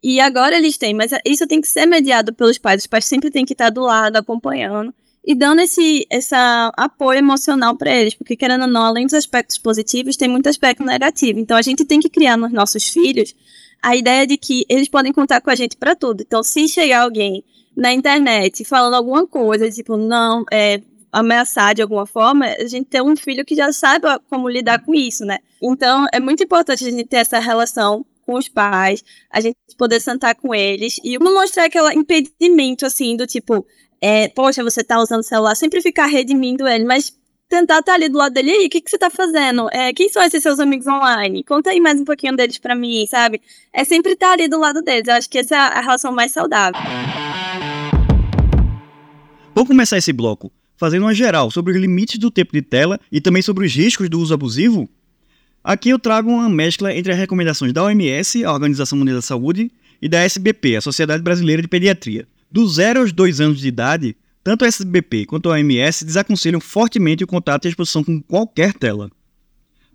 E 0.03 0.21
agora 0.21 0.57
eles 0.57 0.76
têm, 0.76 0.95
mas 0.95 1.11
isso 1.25 1.47
tem 1.47 1.61
que 1.61 1.69
ser 1.69 1.87
mediado 1.87 2.33
pelos 2.33 2.59
pais. 2.59 2.83
Os 2.83 2.87
pais 2.87 3.05
sempre 3.05 3.31
têm 3.31 3.45
que 3.45 3.55
estar 3.55 3.71
do 3.71 3.83
lado, 3.83 4.17
acompanhando 4.17 4.95
e 5.26 5.35
dando 5.35 5.61
esse 5.61 6.07
essa 6.09 6.73
apoio 6.76 7.19
emocional 7.19 7.76
para 7.76 7.93
eles, 7.93 8.15
porque 8.15 8.37
querendo 8.37 8.62
ou 8.62 8.69
não, 8.69 8.83
além 8.83 9.07
dos 9.07 9.15
aspectos 9.15 9.59
positivos, 9.59 10.17
tem 10.17 10.29
muito 10.29 10.49
aspecto 10.49 10.85
negativo. 10.85 11.41
Então 11.41 11.57
a 11.57 11.62
gente 11.62 11.85
tem 11.85 11.99
que 11.99 12.09
criar 12.09 12.37
nos 12.37 12.53
nossos 12.53 12.88
filhos 12.88 13.35
a 13.83 13.97
ideia 13.97 14.26
de 14.26 14.37
que 14.37 14.65
eles 14.69 14.88
podem 14.88 15.12
contar 15.12 15.41
com 15.41 15.50
a 15.50 15.55
gente 15.57 15.76
para 15.76 15.97
tudo. 15.97 16.23
Então 16.23 16.43
se 16.45 16.69
chegar 16.69 17.03
alguém 17.03 17.43
na 17.76 17.93
internet 17.93 18.65
falando 18.65 18.95
alguma 18.95 19.26
coisa, 19.26 19.69
tipo, 19.69 19.97
não, 19.97 20.45
é, 20.53 20.81
ameaçar 21.12 21.75
de 21.75 21.83
alguma 21.83 22.07
forma, 22.07 22.47
a 22.47 22.67
gente 22.67 22.87
tem 22.87 23.03
um 23.03 23.17
filho 23.17 23.45
que 23.45 23.57
já 23.57 23.73
sabe 23.73 24.07
como 24.31 24.49
lidar 24.49 24.85
com 24.85 24.95
isso, 24.95 25.25
né? 25.25 25.38
Então 25.61 26.07
é 26.12 26.21
muito 26.21 26.45
importante 26.45 26.87
a 26.87 26.91
gente 26.91 27.05
ter 27.05 27.17
essa 27.17 27.41
relação 27.41 28.07
com 28.26 28.35
os 28.35 28.49
pais, 28.49 29.04
a 29.30 29.40
gente 29.40 29.56
poder 29.78 30.00
sentar 30.00 30.35
com 30.35 30.52
eles 30.52 30.99
e 31.04 31.16
não 31.18 31.33
mostrar 31.33 31.66
aquele 31.66 31.95
impedimento, 31.95 32.85
assim, 32.85 33.16
do 33.16 33.26
tipo, 33.26 33.64
é, 34.00 34.28
poxa, 34.28 34.64
você 34.64 34.83
tá 34.83 35.00
usando 35.00 35.21
o 35.21 35.23
celular, 35.23 35.54
sempre 35.54 35.80
ficar 35.80 36.06
redimindo 36.06 36.66
ele, 36.66 36.85
mas 36.85 37.16
tentar 37.49 37.78
estar 37.78 37.92
tá 37.92 37.95
ali 37.95 38.09
do 38.09 38.18
lado 38.18 38.35
dele, 38.35 38.64
e 38.64 38.66
o 38.66 38.68
que, 38.68 38.80
que 38.80 38.90
você 38.90 38.99
tá 38.99 39.09
fazendo? 39.09 39.68
É, 39.71 39.92
quem 39.92 40.09
são 40.09 40.23
esses 40.23 40.42
seus 40.42 40.59
amigos 40.59 40.87
online? 40.88 41.45
Conta 41.45 41.71
aí 41.71 41.78
mais 41.78 42.00
um 42.00 42.04
pouquinho 42.04 42.35
deles 42.35 42.59
para 42.59 42.75
mim, 42.75 43.06
sabe? 43.06 43.40
É 43.73 43.85
sempre 43.85 44.14
estar 44.14 44.26
tá 44.26 44.33
ali 44.33 44.49
do 44.49 44.59
lado 44.59 44.83
deles, 44.83 45.06
eu 45.06 45.14
acho 45.14 45.30
que 45.30 45.38
essa 45.38 45.54
é 45.54 45.59
a 45.59 45.80
relação 45.80 46.12
mais 46.12 46.33
saudável. 46.33 46.80
Vamos 49.54 49.68
começar 49.68 49.97
esse 49.97 50.12
bloco 50.12 50.50
fazendo 50.76 51.02
uma 51.02 51.14
geral 51.14 51.50
sobre 51.50 51.73
os 51.73 51.78
limites 51.78 52.18
do 52.18 52.30
tempo 52.30 52.52
de 52.52 52.61
tela 52.61 53.00
e 53.11 53.21
também 53.21 53.40
sobre 53.40 53.64
os 53.64 53.75
riscos 53.75 54.11
do 54.11 54.21
uso 54.21 54.35
abusivo 54.35 54.88
Aqui 55.67 55.89
eu 55.89 55.99
trago 55.99 56.31
uma 56.31 56.49
mescla 56.49 56.95
entre 56.95 57.11
as 57.11 57.19
recomendações 57.19 57.73
da 57.73 57.83
OMS, 57.83 58.45
a 58.45 58.53
Organização 58.53 58.97
Mundial 58.97 59.17
da 59.17 59.21
Saúde, 59.21 59.69
e 60.01 60.09
da 60.09 60.21
SBP, 60.21 60.77
a 60.77 60.81
Sociedade 60.81 61.25
Brasileira 61.25 61.61
de 61.61 61.67
Pediatria. 61.67 62.29
Do 62.49 62.65
0 62.69 63.01
aos 63.01 63.13
2 63.13 63.41
anos 63.41 63.59
de 63.59 63.67
idade, 63.67 64.17
tanto 64.45 64.65
a 64.65 64.69
SBP 64.69 65.27
quanto 65.27 65.51
a 65.51 65.55
OMS 65.55 66.05
desaconselham 66.05 66.61
fortemente 66.61 67.25
o 67.25 67.27
contato 67.27 67.65
e 67.65 67.67
a 67.67 67.71
exposição 67.71 68.05
com 68.05 68.23
qualquer 68.23 68.75
tela. 68.75 69.11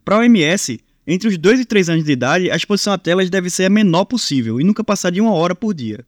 Para 0.03 0.17
a 0.17 0.19
OMS, 0.19 0.77
entre 1.07 1.29
os 1.29 1.37
2 1.37 1.61
e 1.61 1.65
3 1.65 1.87
anos 1.87 2.03
de 2.03 2.11
idade, 2.11 2.51
a 2.51 2.55
exposição 2.57 2.91
a 2.91 2.97
telas 2.97 3.29
deve 3.29 3.49
ser 3.49 3.63
a 3.63 3.69
menor 3.69 4.03
possível 4.03 4.59
e 4.59 4.65
nunca 4.65 4.83
passar 4.83 5.09
de 5.09 5.21
uma 5.21 5.31
hora 5.31 5.55
por 5.55 5.73
dia. 5.73 6.05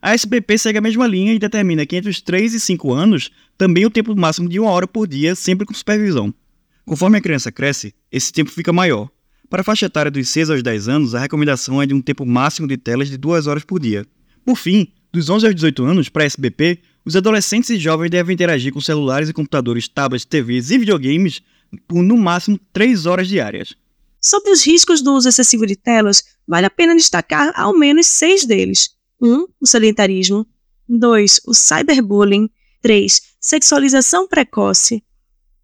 A 0.00 0.14
SBP 0.14 0.56
segue 0.58 0.78
a 0.78 0.80
mesma 0.80 1.08
linha 1.08 1.34
e 1.34 1.40
determina 1.40 1.84
que 1.84 1.96
entre 1.96 2.08
os 2.08 2.20
3 2.20 2.54
e 2.54 2.60
5 2.60 2.92
anos, 2.92 3.32
também 3.58 3.84
o 3.84 3.90
tempo 3.90 4.14
máximo 4.14 4.48
de 4.48 4.60
uma 4.60 4.70
hora 4.70 4.86
por 4.86 5.08
dia, 5.08 5.34
sempre 5.34 5.66
com 5.66 5.74
supervisão. 5.74 6.32
Conforme 6.84 7.18
a 7.18 7.20
criança 7.20 7.52
cresce, 7.52 7.94
esse 8.10 8.32
tempo 8.32 8.50
fica 8.50 8.72
maior. 8.72 9.08
Para 9.48 9.60
a 9.60 9.64
faixa 9.64 9.86
etária 9.86 10.10
dos 10.10 10.28
6 10.28 10.50
aos 10.50 10.62
10 10.62 10.88
anos, 10.88 11.14
a 11.14 11.20
recomendação 11.20 11.80
é 11.80 11.86
de 11.86 11.94
um 11.94 12.00
tempo 12.00 12.26
máximo 12.26 12.66
de 12.66 12.76
telas 12.76 13.08
de 13.08 13.16
2 13.16 13.46
horas 13.46 13.64
por 13.64 13.78
dia. 13.78 14.06
Por 14.44 14.56
fim, 14.56 14.92
dos 15.12 15.28
11 15.28 15.46
aos 15.46 15.54
18 15.54 15.84
anos, 15.84 16.08
para 16.08 16.24
a 16.24 16.26
SBP, 16.26 16.80
os 17.04 17.14
adolescentes 17.14 17.70
e 17.70 17.78
jovens 17.78 18.10
devem 18.10 18.34
interagir 18.34 18.72
com 18.72 18.80
celulares 18.80 19.28
e 19.28 19.32
computadores, 19.32 19.86
tablets, 19.86 20.24
TVs 20.24 20.70
e 20.70 20.78
videogames 20.78 21.42
por 21.86 22.02
no 22.02 22.16
máximo 22.16 22.58
3 22.72 23.06
horas 23.06 23.28
diárias. 23.28 23.74
Sobre 24.20 24.50
os 24.50 24.64
riscos 24.64 25.02
do 25.02 25.14
uso 25.14 25.28
excessivo 25.28 25.66
de 25.66 25.76
telas, 25.76 26.24
vale 26.46 26.66
a 26.66 26.70
pena 26.70 26.94
destacar 26.94 27.52
ao 27.54 27.76
menos 27.76 28.06
seis 28.06 28.44
deles. 28.44 28.90
1. 29.20 29.32
Um, 29.32 29.46
o 29.60 29.66
sedentarismo. 29.66 30.46
2. 30.88 31.40
O 31.46 31.54
cyberbullying. 31.54 32.48
3. 32.80 33.20
Sexualização 33.40 34.26
precoce. 34.26 35.02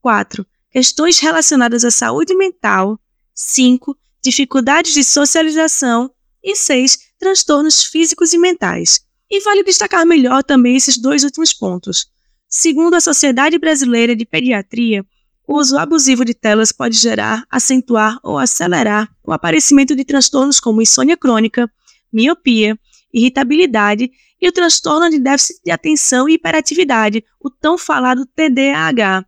4 0.01 0.47
questões 0.71 1.19
relacionadas 1.19 1.85
à 1.85 1.91
saúde 1.91 2.35
mental, 2.35 2.99
5. 3.35 3.97
Dificuldades 4.23 4.95
de 4.95 5.05
socialização 5.05 6.11
e 6.43 6.57
6. 6.57 6.99
Transtornos 7.19 7.85
físicos 7.85 8.33
e 8.33 8.39
mentais. 8.39 9.01
E 9.31 9.41
vale 9.41 9.63
destacar 9.63 10.07
melhor 10.07 10.43
também 10.43 10.77
esses 10.77 10.97
dois 10.97 11.25
últimos 11.25 11.53
pontos. 11.53 12.07
Segundo 12.49 12.95
a 12.95 13.01
Sociedade 13.01 13.59
Brasileira 13.59 14.17
de 14.17 14.25
Pediatria, 14.25 15.05
o 15.47 15.59
uso 15.59 15.79
abusivo 15.79 16.25
de 16.25 16.35
telas 16.35 16.73
pode 16.73 16.97
gerar, 16.97 17.45
acentuar 17.51 18.19
ou 18.23 18.39
acelerar 18.39 19.09
o 19.25 19.33
aparecimento 19.33 19.95
de 19.95 20.05
transtornos 20.05 20.61
como 20.61 20.83
insônia 20.83 21.17
crônica, 21.17 21.71
miopia, 22.13 22.79
irritabilidade 23.13 24.11
e 24.41 24.49
o 24.49 24.53
transtorno 24.53 25.11
de 25.11 25.19
déficit 25.19 25.61
de 25.65 25.71
atenção 25.71 26.29
e 26.29 26.35
hiperatividade, 26.35 27.25
o 27.41 27.51
tão 27.51 27.77
falado 27.77 28.27
TDAH, 28.27 29.25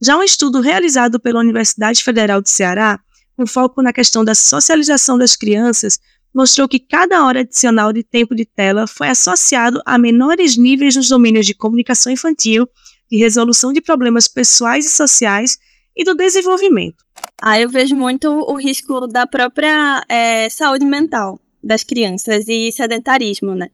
já 0.00 0.16
um 0.16 0.22
estudo 0.22 0.60
realizado 0.60 1.20
pela 1.20 1.40
Universidade 1.40 2.02
Federal 2.02 2.40
do 2.40 2.48
Ceará, 2.48 2.98
com 3.36 3.46
foco 3.46 3.82
na 3.82 3.92
questão 3.92 4.24
da 4.24 4.34
socialização 4.34 5.18
das 5.18 5.36
crianças, 5.36 5.98
mostrou 6.34 6.68
que 6.68 6.78
cada 6.78 7.24
hora 7.26 7.40
adicional 7.40 7.92
de 7.92 8.02
tempo 8.02 8.34
de 8.34 8.44
tela 8.44 8.86
foi 8.86 9.08
associado 9.08 9.80
a 9.84 9.98
menores 9.98 10.56
níveis 10.56 10.96
nos 10.96 11.08
domínios 11.08 11.46
de 11.46 11.54
comunicação 11.54 12.12
infantil, 12.12 12.68
de 13.10 13.18
resolução 13.18 13.72
de 13.72 13.80
problemas 13.80 14.28
pessoais 14.28 14.86
e 14.86 14.90
sociais 14.90 15.58
e 15.96 16.04
do 16.04 16.14
desenvolvimento. 16.14 17.04
Ah, 17.42 17.60
eu 17.60 17.68
vejo 17.68 17.96
muito 17.96 18.28
o 18.30 18.56
risco 18.56 19.06
da 19.06 19.26
própria 19.26 20.04
é, 20.08 20.48
saúde 20.48 20.84
mental 20.84 21.40
das 21.62 21.82
crianças 21.82 22.46
e 22.48 22.70
sedentarismo, 22.72 23.54
né? 23.54 23.68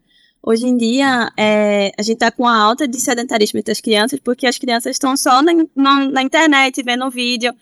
Hoje 0.49 0.65
em 0.65 0.77
dia, 0.77 1.33
é, 1.37 1.91
a 1.99 2.03
gente 2.03 2.19
está 2.19 2.31
com 2.31 2.47
a 2.47 2.57
alta 2.57 2.87
de 2.87 3.01
sedentarismo 3.01 3.59
entre 3.59 3.73
as 3.73 3.81
crianças, 3.81 4.21
porque 4.21 4.47
as 4.47 4.57
crianças 4.57 4.93
estão 4.93 5.17
só 5.17 5.43
na, 5.43 5.53
na, 5.75 6.09
na 6.09 6.23
internet, 6.23 6.81
vendo 6.85 7.11
vídeo. 7.11 7.53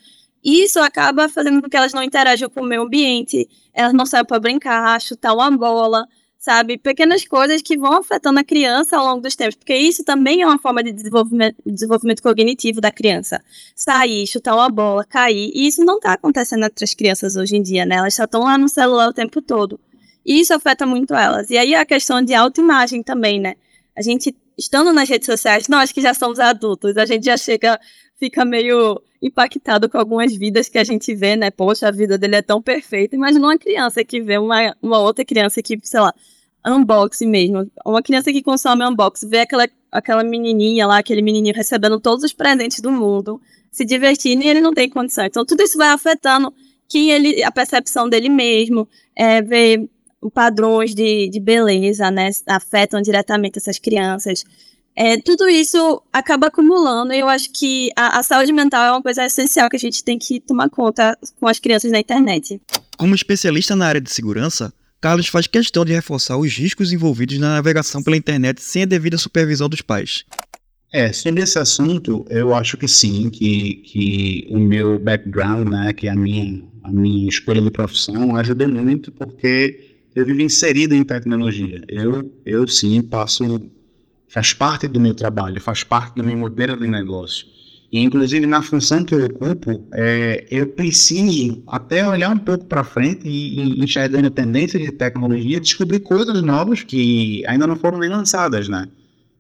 Isso 0.44 0.78
acaba 0.80 1.26
fazendo 1.26 1.62
com 1.62 1.70
que 1.70 1.76
elas 1.78 1.94
não 1.94 2.02
interajam 2.02 2.50
com 2.50 2.60
o 2.60 2.66
meio 2.66 2.82
ambiente, 2.82 3.48
elas 3.72 3.94
não 3.94 4.04
saem 4.04 4.26
para 4.26 4.38
brincar, 4.38 5.00
chutar 5.00 5.32
uma 5.32 5.50
bola, 5.50 6.06
sabe? 6.38 6.76
Pequenas 6.76 7.26
coisas 7.26 7.62
que 7.62 7.74
vão 7.78 7.94
afetando 7.94 8.38
a 8.38 8.44
criança 8.44 8.98
ao 8.98 9.06
longo 9.06 9.22
dos 9.22 9.34
tempos, 9.34 9.54
porque 9.54 9.74
isso 9.74 10.04
também 10.04 10.42
é 10.42 10.46
uma 10.46 10.58
forma 10.58 10.82
de 10.82 10.92
desenvolvimento, 10.92 11.56
desenvolvimento 11.64 12.22
cognitivo 12.22 12.82
da 12.82 12.90
criança. 12.90 13.42
Sair, 13.74 14.26
chutar 14.26 14.54
uma 14.54 14.68
bola, 14.68 15.06
cair, 15.06 15.50
e 15.54 15.66
isso 15.66 15.82
não 15.82 15.96
está 15.96 16.12
acontecendo 16.12 16.66
entre 16.66 16.84
as 16.84 16.92
crianças 16.92 17.34
hoje 17.34 17.56
em 17.56 17.62
dia, 17.62 17.86
né? 17.86 17.96
Elas 17.96 18.12
só 18.12 18.24
estão 18.24 18.42
lá 18.42 18.58
no 18.58 18.68
celular 18.68 19.08
o 19.08 19.14
tempo 19.14 19.40
todo. 19.40 19.80
E 20.24 20.40
isso 20.40 20.54
afeta 20.54 20.86
muito 20.86 21.14
elas. 21.14 21.50
E 21.50 21.58
aí 21.58 21.74
a 21.74 21.84
questão 21.84 22.22
de 22.22 22.34
autoimagem 22.34 23.02
também, 23.02 23.38
né? 23.38 23.56
A 23.96 24.02
gente, 24.02 24.34
estando 24.56 24.92
nas 24.92 25.08
redes 25.08 25.26
sociais, 25.26 25.68
nós 25.68 25.92
que 25.92 26.00
já 26.00 26.14
somos 26.14 26.38
adultos, 26.38 26.96
a 26.96 27.04
gente 27.04 27.24
já 27.24 27.36
chega, 27.36 27.78
fica 28.18 28.44
meio 28.44 29.00
impactado 29.20 29.88
com 29.88 29.98
algumas 29.98 30.34
vidas 30.34 30.68
que 30.68 30.78
a 30.78 30.84
gente 30.84 31.14
vê, 31.14 31.36
né? 31.36 31.50
Poxa, 31.50 31.88
a 31.88 31.90
vida 31.90 32.18
dele 32.18 32.36
é 32.36 32.42
tão 32.42 32.60
perfeita. 32.60 33.16
Imagina 33.16 33.46
uma 33.46 33.58
criança 33.58 34.04
que 34.04 34.20
vê 34.20 34.38
uma, 34.38 34.76
uma 34.82 34.98
outra 34.98 35.24
criança 35.24 35.62
que, 35.62 35.78
sei 35.82 36.00
lá, 36.00 36.12
unboxing 36.66 37.28
mesmo. 37.28 37.70
Uma 37.84 38.02
criança 38.02 38.32
que 38.32 38.42
consome 38.42 38.84
unboxing, 38.84 39.28
vê 39.28 39.40
aquela, 39.40 39.68
aquela 39.90 40.24
menininha 40.24 40.86
lá, 40.86 40.98
aquele 40.98 41.22
menininho 41.22 41.54
recebendo 41.54 42.00
todos 42.00 42.24
os 42.24 42.32
presentes 42.32 42.80
do 42.80 42.90
mundo, 42.90 43.40
se 43.70 43.84
divertindo 43.84 44.42
e 44.42 44.48
ele 44.48 44.60
não 44.60 44.72
tem 44.72 44.88
condição. 44.88 45.24
Então, 45.24 45.44
tudo 45.44 45.62
isso 45.62 45.78
vai 45.78 45.88
afetando 45.88 46.52
quem 46.88 47.10
ele, 47.10 47.42
a 47.42 47.50
percepção 47.50 48.08
dele 48.08 48.28
mesmo, 48.28 48.88
é, 49.16 49.40
ver 49.40 49.88
padrões 50.30 50.94
de, 50.94 51.28
de 51.28 51.40
beleza, 51.40 52.10
né, 52.10 52.30
afetam 52.46 53.00
diretamente 53.00 53.58
essas 53.58 53.78
crianças. 53.78 54.44
É, 54.96 55.16
tudo 55.20 55.48
isso 55.48 56.00
acaba 56.12 56.46
acumulando 56.46 57.12
e 57.12 57.18
eu 57.18 57.28
acho 57.28 57.50
que 57.50 57.90
a, 57.96 58.20
a, 58.20 58.22
saúde 58.22 58.52
mental 58.52 58.84
é 58.84 58.90
uma 58.92 59.02
coisa 59.02 59.24
essencial 59.26 59.68
que 59.68 59.74
a 59.74 59.78
gente 59.78 60.04
tem 60.04 60.16
que 60.16 60.38
tomar 60.38 60.70
conta 60.70 61.18
com 61.40 61.48
as 61.48 61.58
crianças 61.58 61.90
na 61.90 61.98
internet. 61.98 62.60
Como 62.96 63.14
especialista 63.14 63.74
na 63.74 63.86
área 63.86 64.00
de 64.00 64.10
segurança, 64.10 64.72
Carlos 65.00 65.26
faz 65.26 65.48
questão 65.48 65.84
de 65.84 65.92
reforçar 65.92 66.38
os 66.38 66.56
riscos 66.56 66.92
envolvidos 66.92 67.38
na 67.38 67.56
navegação 67.56 68.02
pela 68.02 68.16
internet 68.16 68.62
sem 68.62 68.84
a 68.84 68.86
devida 68.86 69.18
supervisão 69.18 69.68
dos 69.68 69.82
pais. 69.82 70.24
É, 70.92 71.12
sobre 71.12 71.42
esse 71.42 71.58
assunto, 71.58 72.24
eu 72.30 72.54
acho 72.54 72.76
que 72.76 72.86
sim, 72.86 73.28
que, 73.28 73.82
que 73.84 74.46
o 74.48 74.60
meu 74.60 74.96
background, 74.96 75.68
né, 75.68 75.92
que 75.92 76.06
a 76.06 76.14
minha, 76.14 76.62
a 76.84 76.92
minha 76.92 77.28
escolha 77.28 77.60
de 77.60 77.68
profissão 77.68 78.36
ajuda 78.36 78.68
muito 78.68 79.10
porque 79.10 79.93
eu 80.14 80.25
vivo 80.25 80.40
inserido 80.40 80.94
em 80.94 81.04
tecnologia. 81.04 81.83
Eu, 81.88 82.33
eu 82.44 82.66
sim 82.68 83.02
passo, 83.02 83.61
faz 84.28 84.52
parte 84.52 84.87
do 84.88 85.00
meu 85.00 85.14
trabalho, 85.14 85.61
faz 85.61 85.83
parte 85.83 86.14
do 86.16 86.25
meu 86.25 86.37
modelo 86.37 86.76
de 86.76 86.87
negócio. 86.87 87.47
E, 87.90 88.00
inclusive, 88.00 88.44
na 88.47 88.61
função 88.61 89.04
que 89.04 89.14
eu 89.14 89.25
ocupo, 89.26 89.87
é, 89.92 90.47
eu 90.50 90.66
preciso 90.66 91.62
até 91.66 92.06
olhar 92.09 92.30
um 92.30 92.38
pouco 92.38 92.64
para 92.64 92.83
frente 92.83 93.28
e, 93.28 93.61
e 93.61 93.85
enxergando 93.85 94.30
tendências 94.30 94.83
de 94.83 94.90
tecnologia, 94.90 95.61
descobrir 95.61 96.00
coisas 96.00 96.42
novas 96.42 96.83
que 96.83 97.44
ainda 97.47 97.66
não 97.66 97.76
foram 97.76 97.99
nem 97.99 98.11
lançadas, 98.11 98.68
né? 98.68 98.88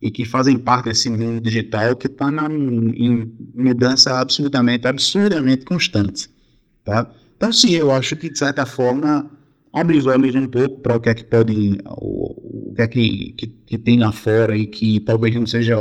e 0.04 0.10
que 0.10 0.26
fazem 0.26 0.58
parte 0.58 0.84
desse 0.84 1.08
mundo 1.08 1.40
digital 1.40 1.96
que 1.96 2.06
está 2.06 2.28
em 2.28 3.32
mudança 3.54 4.18
absolutamente, 4.20 4.86
absurdamente 4.86 5.64
constante. 5.64 6.28
Tá? 6.84 7.10
Então, 7.34 7.50
sim, 7.50 7.70
eu 7.70 7.90
acho 7.90 8.14
que, 8.14 8.28
de 8.28 8.38
certa 8.38 8.66
forma, 8.66 9.30
abre 9.74 9.98
os 9.98 10.06
olhos 10.06 10.34
um 10.34 10.46
pouco 10.46 10.80
para 10.80 10.96
o 10.96 11.00
que 11.00 11.08
é 11.08 11.14
que 11.14 11.24
pode, 11.24 11.78
o, 11.86 12.70
o 12.70 12.74
que 12.74 12.82
é 12.82 12.86
que, 12.86 13.34
que, 13.36 13.46
que, 13.46 13.78
tem 13.78 13.98
lá 13.98 14.12
fora 14.12 14.56
e 14.56 14.66
que 14.66 15.00
talvez 15.00 15.34
não 15.34 15.46
seja 15.46 15.76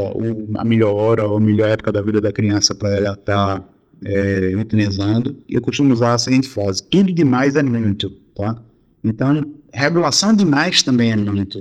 a 0.56 0.66
melhor 0.66 0.94
hora 0.94 1.28
ou 1.28 1.38
a 1.38 1.40
melhor 1.40 1.70
época 1.70 1.92
da 1.92 2.02
vida 2.02 2.20
da 2.20 2.32
criança 2.32 2.74
para 2.74 2.90
ela 2.90 3.14
estar 3.14 3.60
tá, 3.60 3.70
é, 4.06 4.54
utilizando. 4.58 5.38
Eu 5.48 5.62
costumo 5.62 5.94
usar 5.94 6.14
a 6.14 6.18
seguinte 6.18 6.50
frase: 6.50 6.84
tudo 6.90 7.14
demais 7.14 7.56
é 7.56 7.64
muito. 7.64 8.10
Tá? 8.36 8.62
Então, 9.04 9.46
regulação 9.72 10.36
demais 10.36 10.82
também 10.82 11.12
é 11.12 11.16
muito 11.16 11.60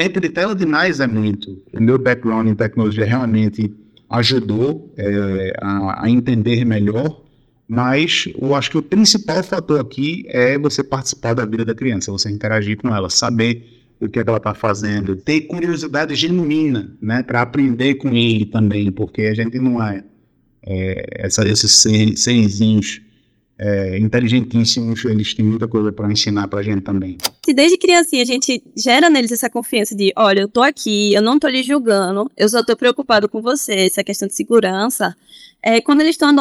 Tempo 0.00 0.18
de 0.18 0.30
tela 0.30 0.54
demais 0.54 0.98
é 0.98 1.06
muito. 1.06 1.62
O 1.74 1.82
meu 1.82 1.98
background 1.98 2.48
em 2.48 2.54
tecnologia 2.54 3.04
realmente 3.04 3.70
ajudou 4.08 4.90
é, 4.96 5.52
a, 5.60 6.04
a, 6.04 6.10
entender 6.10 6.64
melhor, 6.64 7.20
mas 7.70 8.24
eu 8.36 8.52
acho 8.52 8.68
que 8.68 8.78
o 8.78 8.82
principal 8.82 9.44
fator 9.44 9.78
aqui 9.78 10.24
é 10.26 10.58
você 10.58 10.82
participar 10.82 11.34
da 11.34 11.46
vida 11.46 11.64
da 11.64 11.72
criança, 11.72 12.10
você 12.10 12.28
interagir 12.28 12.76
com 12.76 12.92
ela, 12.92 13.08
saber 13.08 13.64
o 14.00 14.08
que, 14.08 14.18
é 14.18 14.24
que 14.24 14.28
ela 14.28 14.38
está 14.38 14.52
fazendo, 14.52 15.14
ter 15.14 15.42
curiosidade 15.42 16.16
genuína, 16.16 16.96
né, 17.00 17.22
para 17.22 17.42
aprender 17.42 17.94
com 17.94 18.08
ele 18.08 18.46
também, 18.46 18.90
porque 18.90 19.22
a 19.22 19.34
gente 19.34 19.60
não 19.60 19.80
é, 19.80 20.02
é 20.66 21.24
essa, 21.24 21.48
esses 21.48 21.72
serzinhos 22.16 23.02
é, 23.56 23.98
inteligentíssimos, 23.98 25.04
eles 25.04 25.32
têm 25.32 25.44
muita 25.44 25.68
coisa 25.68 25.92
para 25.92 26.10
ensinar 26.10 26.48
para 26.48 26.58
a 26.58 26.62
gente 26.64 26.80
também. 26.80 27.18
Se 27.44 27.54
desde 27.54 27.78
criancinha 27.78 28.22
a 28.22 28.26
gente 28.26 28.60
gera 28.76 29.08
neles 29.08 29.30
essa 29.30 29.48
confiança 29.48 29.94
de, 29.94 30.12
olha, 30.16 30.40
eu 30.40 30.48
tô 30.48 30.60
aqui, 30.60 31.14
eu 31.14 31.22
não 31.22 31.38
tô 31.38 31.46
lhe 31.46 31.62
julgando, 31.62 32.28
eu 32.36 32.48
só 32.48 32.64
tô 32.64 32.76
preocupado 32.76 33.28
com 33.28 33.40
você, 33.40 33.86
essa 33.86 34.02
questão 34.02 34.26
de 34.26 34.34
segurança, 34.34 35.14
é, 35.62 35.80
quando 35.80 36.00
eles 36.00 36.14
estão 36.14 36.34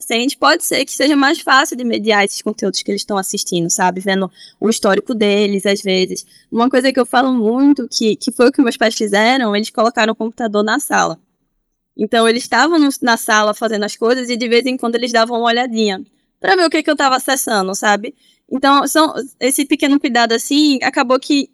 adolescentes, 0.00 0.34
pode 0.34 0.64
ser 0.64 0.84
que 0.84 0.92
seja 0.92 1.14
mais 1.14 1.40
fácil 1.40 1.76
de 1.76 1.84
mediar 1.84 2.24
esses 2.24 2.40
conteúdos 2.42 2.82
que 2.82 2.90
eles 2.90 3.02
estão 3.02 3.18
assistindo, 3.18 3.70
sabe? 3.70 4.00
Vendo 4.00 4.30
o 4.58 4.68
histórico 4.68 5.14
deles, 5.14 5.66
às 5.66 5.82
vezes. 5.82 6.26
Uma 6.50 6.68
coisa 6.68 6.92
que 6.92 6.98
eu 6.98 7.06
falo 7.06 7.32
muito, 7.32 7.86
que, 7.88 8.16
que 8.16 8.32
foi 8.32 8.48
o 8.48 8.52
que 8.52 8.62
meus 8.62 8.76
pais 8.76 8.94
fizeram, 8.94 9.54
eles 9.54 9.70
colocaram 9.70 10.12
o 10.12 10.16
computador 10.16 10.64
na 10.64 10.80
sala. 10.80 11.18
Então, 11.96 12.28
eles 12.28 12.42
estavam 12.42 12.78
na 13.02 13.16
sala 13.16 13.52
fazendo 13.52 13.84
as 13.84 13.96
coisas 13.96 14.30
e 14.30 14.36
de 14.36 14.48
vez 14.48 14.64
em 14.66 14.76
quando 14.76 14.94
eles 14.94 15.12
davam 15.12 15.38
uma 15.38 15.48
olhadinha 15.48 16.02
para 16.40 16.56
ver 16.56 16.64
o 16.64 16.70
que, 16.70 16.82
que 16.82 16.88
eu 16.88 16.94
estava 16.94 17.16
acessando, 17.16 17.74
sabe? 17.74 18.14
Então, 18.50 18.86
são, 18.88 19.14
esse 19.38 19.64
pequeno 19.64 20.00
cuidado 20.00 20.32
assim 20.32 20.78
acabou 20.82 21.20
que 21.20 21.50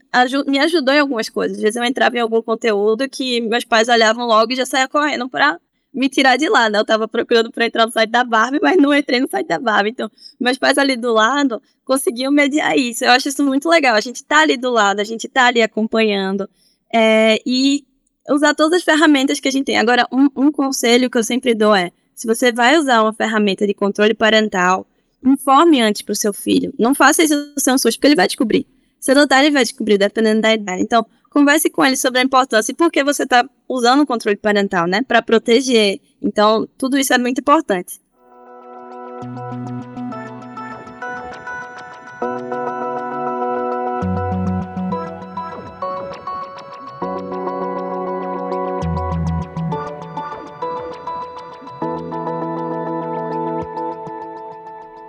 me 0.46 0.58
ajudou 0.60 0.94
em 0.94 1.00
algumas 1.00 1.28
coisas. 1.28 1.58
Às 1.58 1.62
vezes 1.62 1.76
eu 1.76 1.84
entrava 1.84 2.16
em 2.16 2.20
algum 2.20 2.40
conteúdo 2.40 3.08
que 3.08 3.40
meus 3.40 3.64
pais 3.64 3.88
olhavam 3.88 4.24
logo 4.24 4.52
e 4.52 4.56
já 4.56 4.64
saia 4.64 4.88
correndo 4.88 5.28
para 5.28 5.58
me 5.96 6.10
tirar 6.10 6.36
de 6.36 6.46
lá, 6.46 6.68
né? 6.68 6.78
Eu 6.78 6.82
estava 6.82 7.08
procurando 7.08 7.50
para 7.50 7.64
entrar 7.64 7.86
no 7.86 7.92
site 7.92 8.10
da 8.10 8.22
Barbie, 8.22 8.60
mas 8.62 8.76
não 8.76 8.94
entrei 8.94 9.18
no 9.18 9.28
site 9.28 9.46
da 9.46 9.58
Barbie. 9.58 9.90
Então, 9.90 10.10
meus 10.38 10.58
pais 10.58 10.76
ali 10.76 10.94
do 10.94 11.10
lado 11.10 11.60
conseguiam 11.86 12.30
mediar 12.30 12.76
isso. 12.76 13.02
Eu 13.02 13.12
acho 13.12 13.28
isso 13.28 13.42
muito 13.42 13.66
legal. 13.66 13.94
A 13.94 14.00
gente 14.00 14.22
tá 14.22 14.40
ali 14.40 14.58
do 14.58 14.70
lado, 14.70 15.00
a 15.00 15.04
gente 15.04 15.26
tá 15.26 15.46
ali 15.46 15.62
acompanhando. 15.62 16.46
É, 16.92 17.40
e 17.46 17.82
usar 18.28 18.54
todas 18.54 18.74
as 18.74 18.84
ferramentas 18.84 19.40
que 19.40 19.48
a 19.48 19.50
gente 19.50 19.64
tem. 19.64 19.78
Agora, 19.78 20.06
um, 20.12 20.28
um 20.36 20.52
conselho 20.52 21.08
que 21.08 21.16
eu 21.16 21.24
sempre 21.24 21.54
dou 21.54 21.74
é 21.74 21.90
se 22.14 22.26
você 22.26 22.52
vai 22.52 22.76
usar 22.76 23.02
uma 23.02 23.12
ferramenta 23.12 23.66
de 23.66 23.72
controle 23.72 24.12
parental, 24.12 24.86
informe 25.24 25.80
antes 25.80 26.02
para 26.02 26.12
o 26.12 26.16
seu 26.16 26.32
filho. 26.32 26.74
Não 26.78 26.94
faça 26.94 27.22
isso 27.22 27.52
sem 27.56 27.78
susto, 27.78 27.98
porque 27.98 28.08
ele 28.08 28.16
vai 28.16 28.26
descobrir. 28.26 28.66
Se 29.06 29.14
notar, 29.14 29.44
ele 29.44 29.52
vai 29.52 29.62
descobrir, 29.62 29.98
dependendo 29.98 30.40
da 30.40 30.52
idade. 30.52 30.82
Então, 30.82 31.06
converse 31.30 31.70
com 31.70 31.84
ele 31.84 31.96
sobre 31.96 32.18
a 32.18 32.24
importância 32.24 32.72
e 32.72 32.74
por 32.74 32.90
que 32.90 33.04
você 33.04 33.22
está 33.22 33.48
usando 33.68 34.00
o 34.00 34.06
controle 34.06 34.36
parental, 34.36 34.88
né? 34.88 35.00
Para 35.00 35.22
proteger. 35.22 36.00
Então, 36.20 36.68
tudo 36.76 36.98
isso 36.98 37.14
é 37.14 37.18
muito 37.18 37.40
importante. 37.40 38.00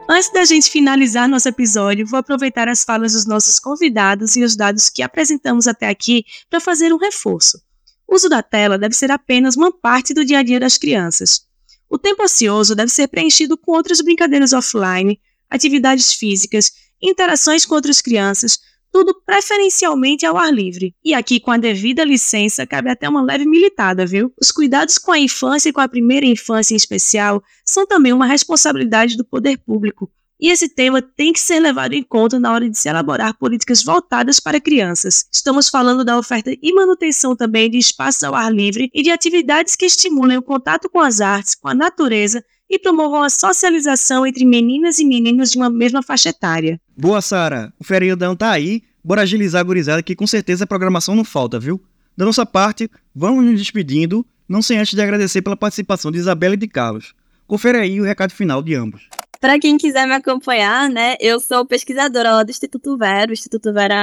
Antes 0.10 0.32
da 0.32 0.46
gente 0.46 0.70
finalizar 0.70 1.28
nosso 1.28 1.50
episódio, 1.50 2.08
vou 2.08 2.18
aproveitar 2.18 2.70
as 2.70 2.82
falas 2.82 3.12
dos 3.12 3.26
nossos 3.26 3.60
convidados 3.60 4.38
e 4.38 4.44
os 4.44 4.56
dados 4.56 4.88
que 4.88 5.02
apresentamos 5.02 5.68
até 5.68 5.90
aqui 5.90 6.24
para 6.50 6.62
fazer 6.62 6.94
um 6.94 6.98
reforço. 6.98 7.62
O 8.08 8.16
uso 8.16 8.30
da 8.30 8.42
tela 8.42 8.78
deve 8.78 8.96
ser 8.96 9.12
apenas 9.12 9.58
uma 9.58 9.70
parte 9.70 10.14
do 10.14 10.24
dia 10.24 10.40
a 10.40 10.44
dia 10.44 10.62
das 10.62 10.78
crianças. 10.78 11.46
O 11.90 11.98
tempo 11.98 12.24
ocioso 12.24 12.74
deve 12.74 12.90
ser 12.90 13.10
preenchido 13.10 13.58
com 13.58 13.74
outras 13.74 14.00
brincadeiras 14.00 14.54
offline, 14.54 15.20
atividades 15.50 16.14
físicas, 16.14 16.72
interações 17.02 17.66
com 17.66 17.76
outras 17.76 18.00
crianças, 18.00 18.60
tudo 18.92 19.22
preferencialmente 19.26 20.26
ao 20.26 20.38
ar 20.38 20.54
livre. 20.54 20.96
E 21.04 21.14
aqui, 21.14 21.40
com 21.40 21.52
a 21.52 21.58
devida 21.58 22.04
licença, 22.04 22.66
cabe 22.66 22.90
até 22.90 23.08
uma 23.08 23.22
leve 23.22 23.46
militada, 23.46 24.06
viu? 24.06 24.32
Os 24.42 24.52
cuidados 24.52 24.98
com 24.98 25.12
a 25.12 25.20
infância 25.20 25.70
e 25.70 25.74
com 25.74 25.82
a 25.82 25.88
primeira 25.88 26.26
infância 26.26 26.74
em 26.74 26.78
especial 26.78 27.44
são 27.66 27.86
também 27.86 28.14
uma 28.14 28.26
responsabilidade 28.26 29.18
do 29.18 29.26
poder 29.26 29.58
público. 29.58 30.12
E 30.40 30.50
esse 30.52 30.70
tema 30.70 31.02
tem 31.02 31.34
que 31.34 31.40
ser 31.40 31.60
levado 31.60 31.94
em 31.94 32.04
conta 32.04 32.40
na 32.40 32.54
hora 32.54 32.70
de 32.70 32.78
se 32.78 32.88
elaborar 32.88 33.36
políticas 33.38 33.84
voltadas 33.84 34.40
para 34.40 34.62
crianças. 34.62 35.26
Estamos 35.34 35.68
falando 35.68 36.06
da 36.06 36.18
oferta 36.18 36.52
e 36.62 36.74
manutenção 36.74 37.36
também 37.36 37.70
de 37.70 37.80
espaços 37.80 38.22
ao 38.22 38.36
ar 38.36 38.54
livre 38.54 38.90
e 38.94 39.02
de 39.02 39.10
atividades 39.10 39.76
que 39.76 39.86
estimulem 39.86 40.38
o 40.38 40.44
contato 40.44 40.90
com 40.90 41.00
as 41.00 41.22
artes, 41.22 41.56
com 41.56 41.68
a 41.68 41.74
natureza 41.74 42.44
e 42.70 42.78
promovam 42.78 43.24
a 43.24 43.30
socialização 43.30 44.26
entre 44.26 44.46
meninas 44.46 45.00
e 45.00 45.06
meninos 45.06 45.52
de 45.52 45.58
uma 45.58 45.70
mesma 45.70 46.04
faixa 46.04 46.30
etária. 46.30 46.80
Boa, 46.96 47.22
Sara. 47.22 47.74
O 47.80 47.84
feriadão 47.84 48.36
tá 48.36 48.52
aí. 48.52 48.84
Bora 49.04 49.22
agilizar 49.22 49.62
a 49.62 49.64
gurizada 49.64 50.04
que 50.04 50.16
com 50.16 50.28
certeza 50.28 50.66
a 50.66 50.68
programação 50.68 51.16
não 51.16 51.24
falta, 51.24 51.60
viu? 51.60 51.82
Da 52.16 52.26
nossa 52.26 52.46
parte, 52.46 52.90
vamos 53.16 53.46
nos 53.46 53.60
despedindo, 53.60 54.26
não 54.50 54.62
sem 54.62 54.78
antes 54.78 54.94
de 54.94 55.02
agradecer 55.02 55.42
pela 55.42 55.56
participação 55.56 56.12
de 56.12 56.18
Isabela 56.18 56.56
e 56.56 56.58
de 56.58 56.68
Carlos. 56.68 57.14
Confere 57.46 57.78
aí 57.78 58.02
o 58.02 58.04
recado 58.04 58.32
final 58.32 58.62
de 58.62 58.76
ambos. 58.76 59.08
Para 59.40 59.60
quem 59.60 59.78
quiser 59.78 60.08
me 60.08 60.14
acompanhar, 60.14 60.90
né, 60.90 61.16
eu 61.20 61.40
sou 61.40 61.66
pesquisadora 61.66 62.32
lá 62.32 62.44
do 62.44 62.50
Instituto 62.50 62.98
Vero. 62.98 63.30
O 63.30 63.34
Instituto 63.34 63.72
Vero 63.72 63.94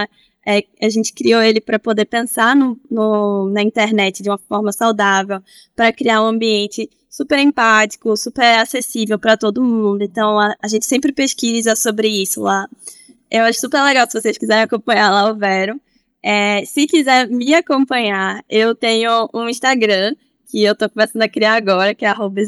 é, 0.47 0.65
a 0.81 0.89
gente 0.89 1.13
criou 1.13 1.43
ele 1.43 1.61
para 1.61 1.79
poder 1.79 2.05
pensar 2.05 2.55
no, 2.55 2.79
no, 2.91 3.49
na 3.51 3.63
internet 3.63 4.23
de 4.23 4.29
uma 4.29 4.39
forma 4.39 4.73
saudável, 4.73 5.41
para 5.75 5.93
criar 5.93 6.23
um 6.23 6.27
ambiente 6.27 6.89
super 7.09 7.39
empático, 7.39 8.17
super 8.17 8.59
acessível 8.59 9.19
para 9.19 9.37
todo 9.37 9.63
mundo. 9.63 10.03
Então, 10.03 10.39
a, 10.39 10.55
a, 10.61 10.69
gente 10.69 10.85
sempre 10.85 11.13
pesquisa 11.13 11.77
sobre 11.77 12.09
isso 12.09 12.41
lá. 12.41 12.69
Eu 13.31 13.45
acho 13.45 13.61
super 13.61 13.83
legal 13.83 14.07
se 14.07 14.21
vocês 14.21 14.37
quiserem 14.37 14.65
acompanhar 14.65 15.11
lá 15.11 15.31
o 15.31 15.37
Vero. 15.37 15.81
É, 16.23 16.65
se 16.65 16.87
quiser 16.87 17.29
me 17.29 17.55
acompanhar, 17.55 18.45
eu 18.49 18.75
tenho 18.75 19.29
um 19.33 19.49
Instagram 19.49 20.15
que 20.51 20.63
eu 20.63 20.75
tô 20.75 20.89
começando 20.89 21.23
a 21.23 21.29
criar 21.29 21.55
agora, 21.55 21.95
que 21.95 22.05
é 22.05 22.09
arroba 22.09 22.41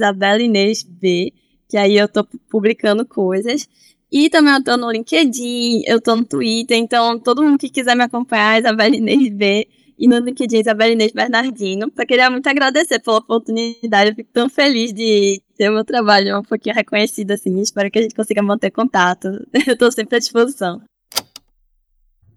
que 1.69 1.77
aí 1.77 1.97
eu 1.97 2.09
tô 2.09 2.25
publicando 2.49 3.05
coisas. 3.05 3.69
E 4.11 4.31
também 4.31 4.55
eu 4.55 4.62
tô 4.62 4.77
no 4.77 4.90
LinkedIn, 4.90 5.83
eu 5.87 6.01
tô 6.01 6.14
no 6.14 6.25
Twitter, 6.25 6.77
então 6.77 7.19
todo 7.19 7.42
mundo 7.42 7.59
que 7.59 7.69
quiser 7.69 7.97
me 7.97 8.05
acompanhar, 8.05 8.61
Isabela 8.61 8.95
Inês 8.95 9.33
B 9.33 9.66
e 9.99 10.07
no 10.07 10.19
LinkedIn 10.19 10.61
Isabela 10.61 10.92
Inês 10.92 11.12
Bernardino. 11.12 11.90
Só 11.97 12.07
queria 12.07 12.31
muito 12.31 12.47
agradecer 12.47 13.01
pela 13.01 13.19
oportunidade. 13.19 14.11
Eu 14.11 14.14
fico 14.14 14.31
tão 14.33 14.49
feliz 14.49 14.92
de 14.92 15.42
ter 15.57 15.71
o 15.71 15.75
meu 15.75 15.85
trabalho 15.85 16.38
um 16.38 16.42
pouquinho 16.42 16.75
reconhecido 16.75 17.33
assim. 17.33 17.61
Espero 17.61 17.90
que 17.90 17.99
a 17.99 18.03
gente 18.03 18.14
consiga 18.14 18.42
manter 18.42 18.71
contato. 18.71 19.29
Eu 19.66 19.73
estou 19.73 19.90
sempre 19.90 20.16
à 20.16 20.19
disposição. 20.19 20.81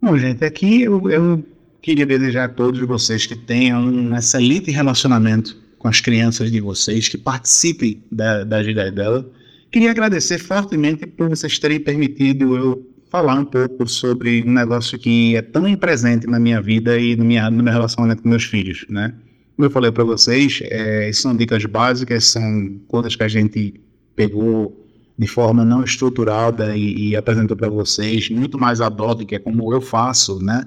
Bom, 0.02 0.18
gente, 0.18 0.46
aqui 0.46 0.84
eu, 0.84 1.12
eu 1.12 1.44
queria 1.82 2.06
desejar 2.06 2.46
a 2.46 2.50
todos 2.50 2.80
vocês 2.88 3.26
que 3.26 3.36
tenham 3.36 3.82
um 3.82 4.16
excelente 4.16 4.72
relacionamento 4.72 5.58
com 5.78 5.90
as 5.90 6.00
crianças 6.00 6.50
de 6.50 6.62
vocês, 6.62 7.10
que 7.10 7.18
participem 7.18 8.02
da, 8.10 8.46
da 8.46 8.64
vida 8.64 8.90
dela. 8.90 9.30
Queria 9.72 9.92
agradecer 9.92 10.40
fortemente 10.40 11.06
por 11.06 11.30
vocês 11.30 11.60
terem 11.60 11.80
permitido 11.80 12.58
eu 12.58 12.90
falar 13.10 13.36
um 13.36 13.46
pouco 13.46 13.88
sobre 13.88 14.44
um 14.44 14.52
negócio 14.52 14.98
que 14.98 15.36
é 15.36 15.42
tão 15.42 15.76
presente 15.76 16.28
na 16.28 16.40
minha 16.40 16.62
vida 16.62 16.98
e 16.98 17.16
no, 17.16 17.24
minha, 17.24 17.50
no 17.52 17.64
meu 17.64 17.74
relacionamento 17.74 18.24
com 18.24 18.30
meus 18.30 18.44
filhos, 18.44 18.86
né? 18.90 19.14
Como 19.56 19.66
eu 19.68 19.72
falei 19.72 19.92
para 19.92 20.04
vocês, 20.04 20.60
é, 20.64 21.12
são 21.12 21.36
dicas 21.36 21.66
básicas, 21.66 22.26
são 22.26 22.80
coisas 22.88 23.16
que 23.16 23.24
a 23.24 23.28
gente 23.28 23.74
pegou 24.16 24.88
de 25.18 25.28
forma 25.28 25.66
não 25.66 25.84
estruturada 25.84 26.76
e, 26.76 27.10
e 27.10 27.16
apresentou 27.16 27.58
para 27.58 27.70
vocês, 27.70 28.30
muito 28.30 28.58
mais 28.58 28.80
ad 28.80 29.00
hoc, 29.02 29.26
que 29.26 29.36
é 29.36 29.40
como 29.40 29.74
eu 29.74 29.82
faço, 29.82 30.42
né? 30.44 30.66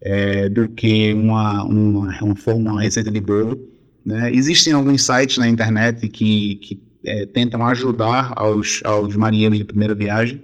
É, 0.00 0.48
do 0.48 0.68
que 0.68 1.12
uma, 1.12 1.62
uma, 1.64 2.18
uma, 2.22 2.54
uma 2.54 2.82
receita 2.82 3.10
de 3.10 3.20
bolo. 3.20 3.60
Né? 4.04 4.32
Existem 4.32 4.72
alguns 4.72 5.04
sites 5.04 5.36
na 5.36 5.46
internet 5.46 6.08
que, 6.08 6.54
que 6.56 6.80
é, 7.04 7.26
tentam 7.26 7.64
ajudar 7.66 8.32
aos, 8.36 8.80
aos 8.84 9.16
marinheiros 9.16 9.58
de 9.58 9.64
primeira 9.64 9.94
viagem, 9.94 10.42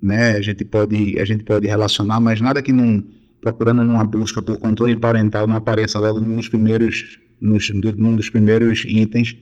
né? 0.00 0.32
A 0.32 0.42
gente 0.42 0.64
pode 0.64 1.18
a 1.18 1.24
gente 1.24 1.44
pode 1.44 1.66
relacionar, 1.66 2.20
mas 2.20 2.40
nada 2.40 2.62
que 2.62 2.72
não 2.72 3.02
procurando 3.40 3.82
numa 3.84 4.04
busca 4.04 4.42
por 4.42 4.58
controle 4.58 4.96
parental 4.96 5.46
não 5.46 5.56
apareça 5.56 5.98
logo 5.98 6.20
nos 6.20 6.48
primeiros 6.48 7.18
nos, 7.40 7.70
num 7.70 8.16
dos 8.16 8.30
primeiros 8.30 8.84
itens. 8.86 9.36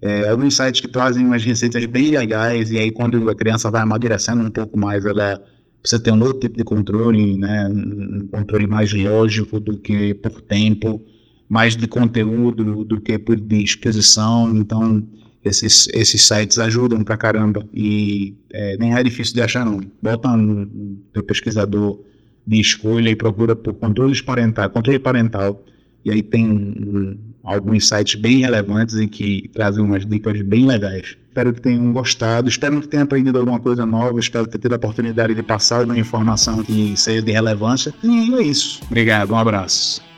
É, 0.00 0.28
alguns 0.28 0.56
sites 0.56 0.80
que 0.80 0.88
trazem 0.88 1.24
umas 1.24 1.44
receitas 1.44 1.84
bem 1.86 2.10
legais 2.10 2.70
e 2.72 2.78
aí 2.78 2.90
quando 2.90 3.28
a 3.30 3.34
criança 3.34 3.70
vai 3.70 3.82
amadurecendo 3.82 4.42
um 4.42 4.50
pouco 4.50 4.76
mais, 4.76 5.04
ela 5.04 5.40
precisa 5.80 6.02
ter 6.02 6.12
um 6.12 6.20
outro 6.20 6.40
tipo 6.40 6.56
de 6.56 6.64
controle, 6.64 7.36
né? 7.36 7.68
Um 7.68 8.28
controle 8.28 8.66
mais 8.66 8.92
lógico 8.92 9.60
do 9.60 9.78
que 9.78 10.14
por 10.14 10.40
tempo, 10.40 11.00
mais 11.48 11.76
de 11.76 11.86
conteúdo 11.86 12.84
do 12.84 13.00
que 13.00 13.18
por 13.18 13.38
de 13.38 13.62
exposição. 13.62 14.56
Então 14.56 15.06
esses, 15.44 15.88
esses 15.92 16.26
sites 16.26 16.58
ajudam 16.58 17.02
pra 17.02 17.16
caramba 17.16 17.66
e 17.72 18.34
é, 18.52 18.76
nem 18.78 18.94
é 18.94 19.02
difícil 19.02 19.34
de 19.34 19.42
achar 19.42 19.64
não. 19.64 19.80
Bota 20.00 20.36
no, 20.36 20.68
no 21.14 21.22
pesquisador 21.22 21.98
de 22.46 22.60
escolha 22.60 23.10
e 23.10 23.16
procura 23.16 23.54
por 23.54 23.74
controles 23.74 24.20
parental, 24.20 24.70
controle 24.70 24.98
parental 24.98 25.64
e 26.04 26.10
aí 26.10 26.22
tem 26.22 26.50
um, 26.50 27.16
alguns 27.44 27.88
sites 27.88 28.20
bem 28.20 28.40
relevantes 28.40 28.96
e 28.96 29.06
que 29.06 29.48
trazem 29.52 29.84
umas 29.84 30.04
dicas 30.04 30.40
bem 30.42 30.66
legais. 30.66 31.16
Espero 31.28 31.52
que 31.52 31.60
tenham 31.60 31.92
gostado, 31.92 32.48
espero 32.48 32.80
que 32.80 32.88
tenham 32.88 33.04
aprendido 33.04 33.38
alguma 33.38 33.58
coisa 33.58 33.86
nova, 33.86 34.18
espero 34.20 34.46
ter 34.46 34.58
tido 34.58 34.72
a 34.74 34.76
oportunidade 34.76 35.34
de 35.34 35.42
passar 35.42 35.84
uma 35.84 35.98
informação 35.98 36.62
que 36.62 36.94
seja 36.96 37.22
de 37.22 37.32
relevância. 37.32 37.94
E 38.02 38.34
é 38.34 38.42
isso. 38.42 38.80
Obrigado, 38.84 39.32
um 39.32 39.38
abraço. 39.38 40.11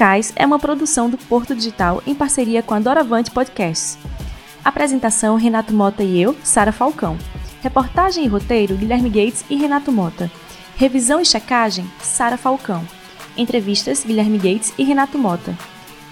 Cais 0.00 0.32
é 0.34 0.46
uma 0.46 0.58
produção 0.58 1.10
do 1.10 1.18
Porto 1.18 1.54
Digital 1.54 2.02
em 2.06 2.14
parceria 2.14 2.62
com 2.62 2.72
a 2.72 2.80
Doravante 2.80 3.30
Podcasts. 3.30 3.98
Apresentação 4.64 5.36
Renato 5.36 5.74
Mota 5.74 6.02
e 6.02 6.18
eu, 6.18 6.34
Sara 6.42 6.72
Falcão. 6.72 7.18
Reportagem 7.60 8.24
e 8.24 8.26
roteiro 8.26 8.78
Guilherme 8.78 9.10
Gates 9.10 9.44
e 9.50 9.56
Renato 9.56 9.92
Mota. 9.92 10.32
Revisão 10.74 11.20
e 11.20 11.26
checagem 11.26 11.84
Sara 12.00 12.38
Falcão. 12.38 12.82
Entrevistas 13.36 14.02
Guilherme 14.02 14.38
Gates 14.38 14.72
e 14.78 14.84
Renato 14.84 15.18
Mota. 15.18 15.54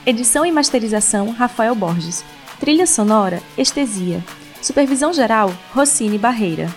Edição 0.04 0.44
e 0.44 0.52
masterização 0.52 1.30
Rafael 1.30 1.74
Borges. 1.74 2.22
Trilha 2.60 2.86
sonora 2.86 3.42
Estesia. 3.56 4.22
Supervisão 4.60 5.14
geral 5.14 5.50
Rossini 5.72 6.18
Barreira. 6.18 6.68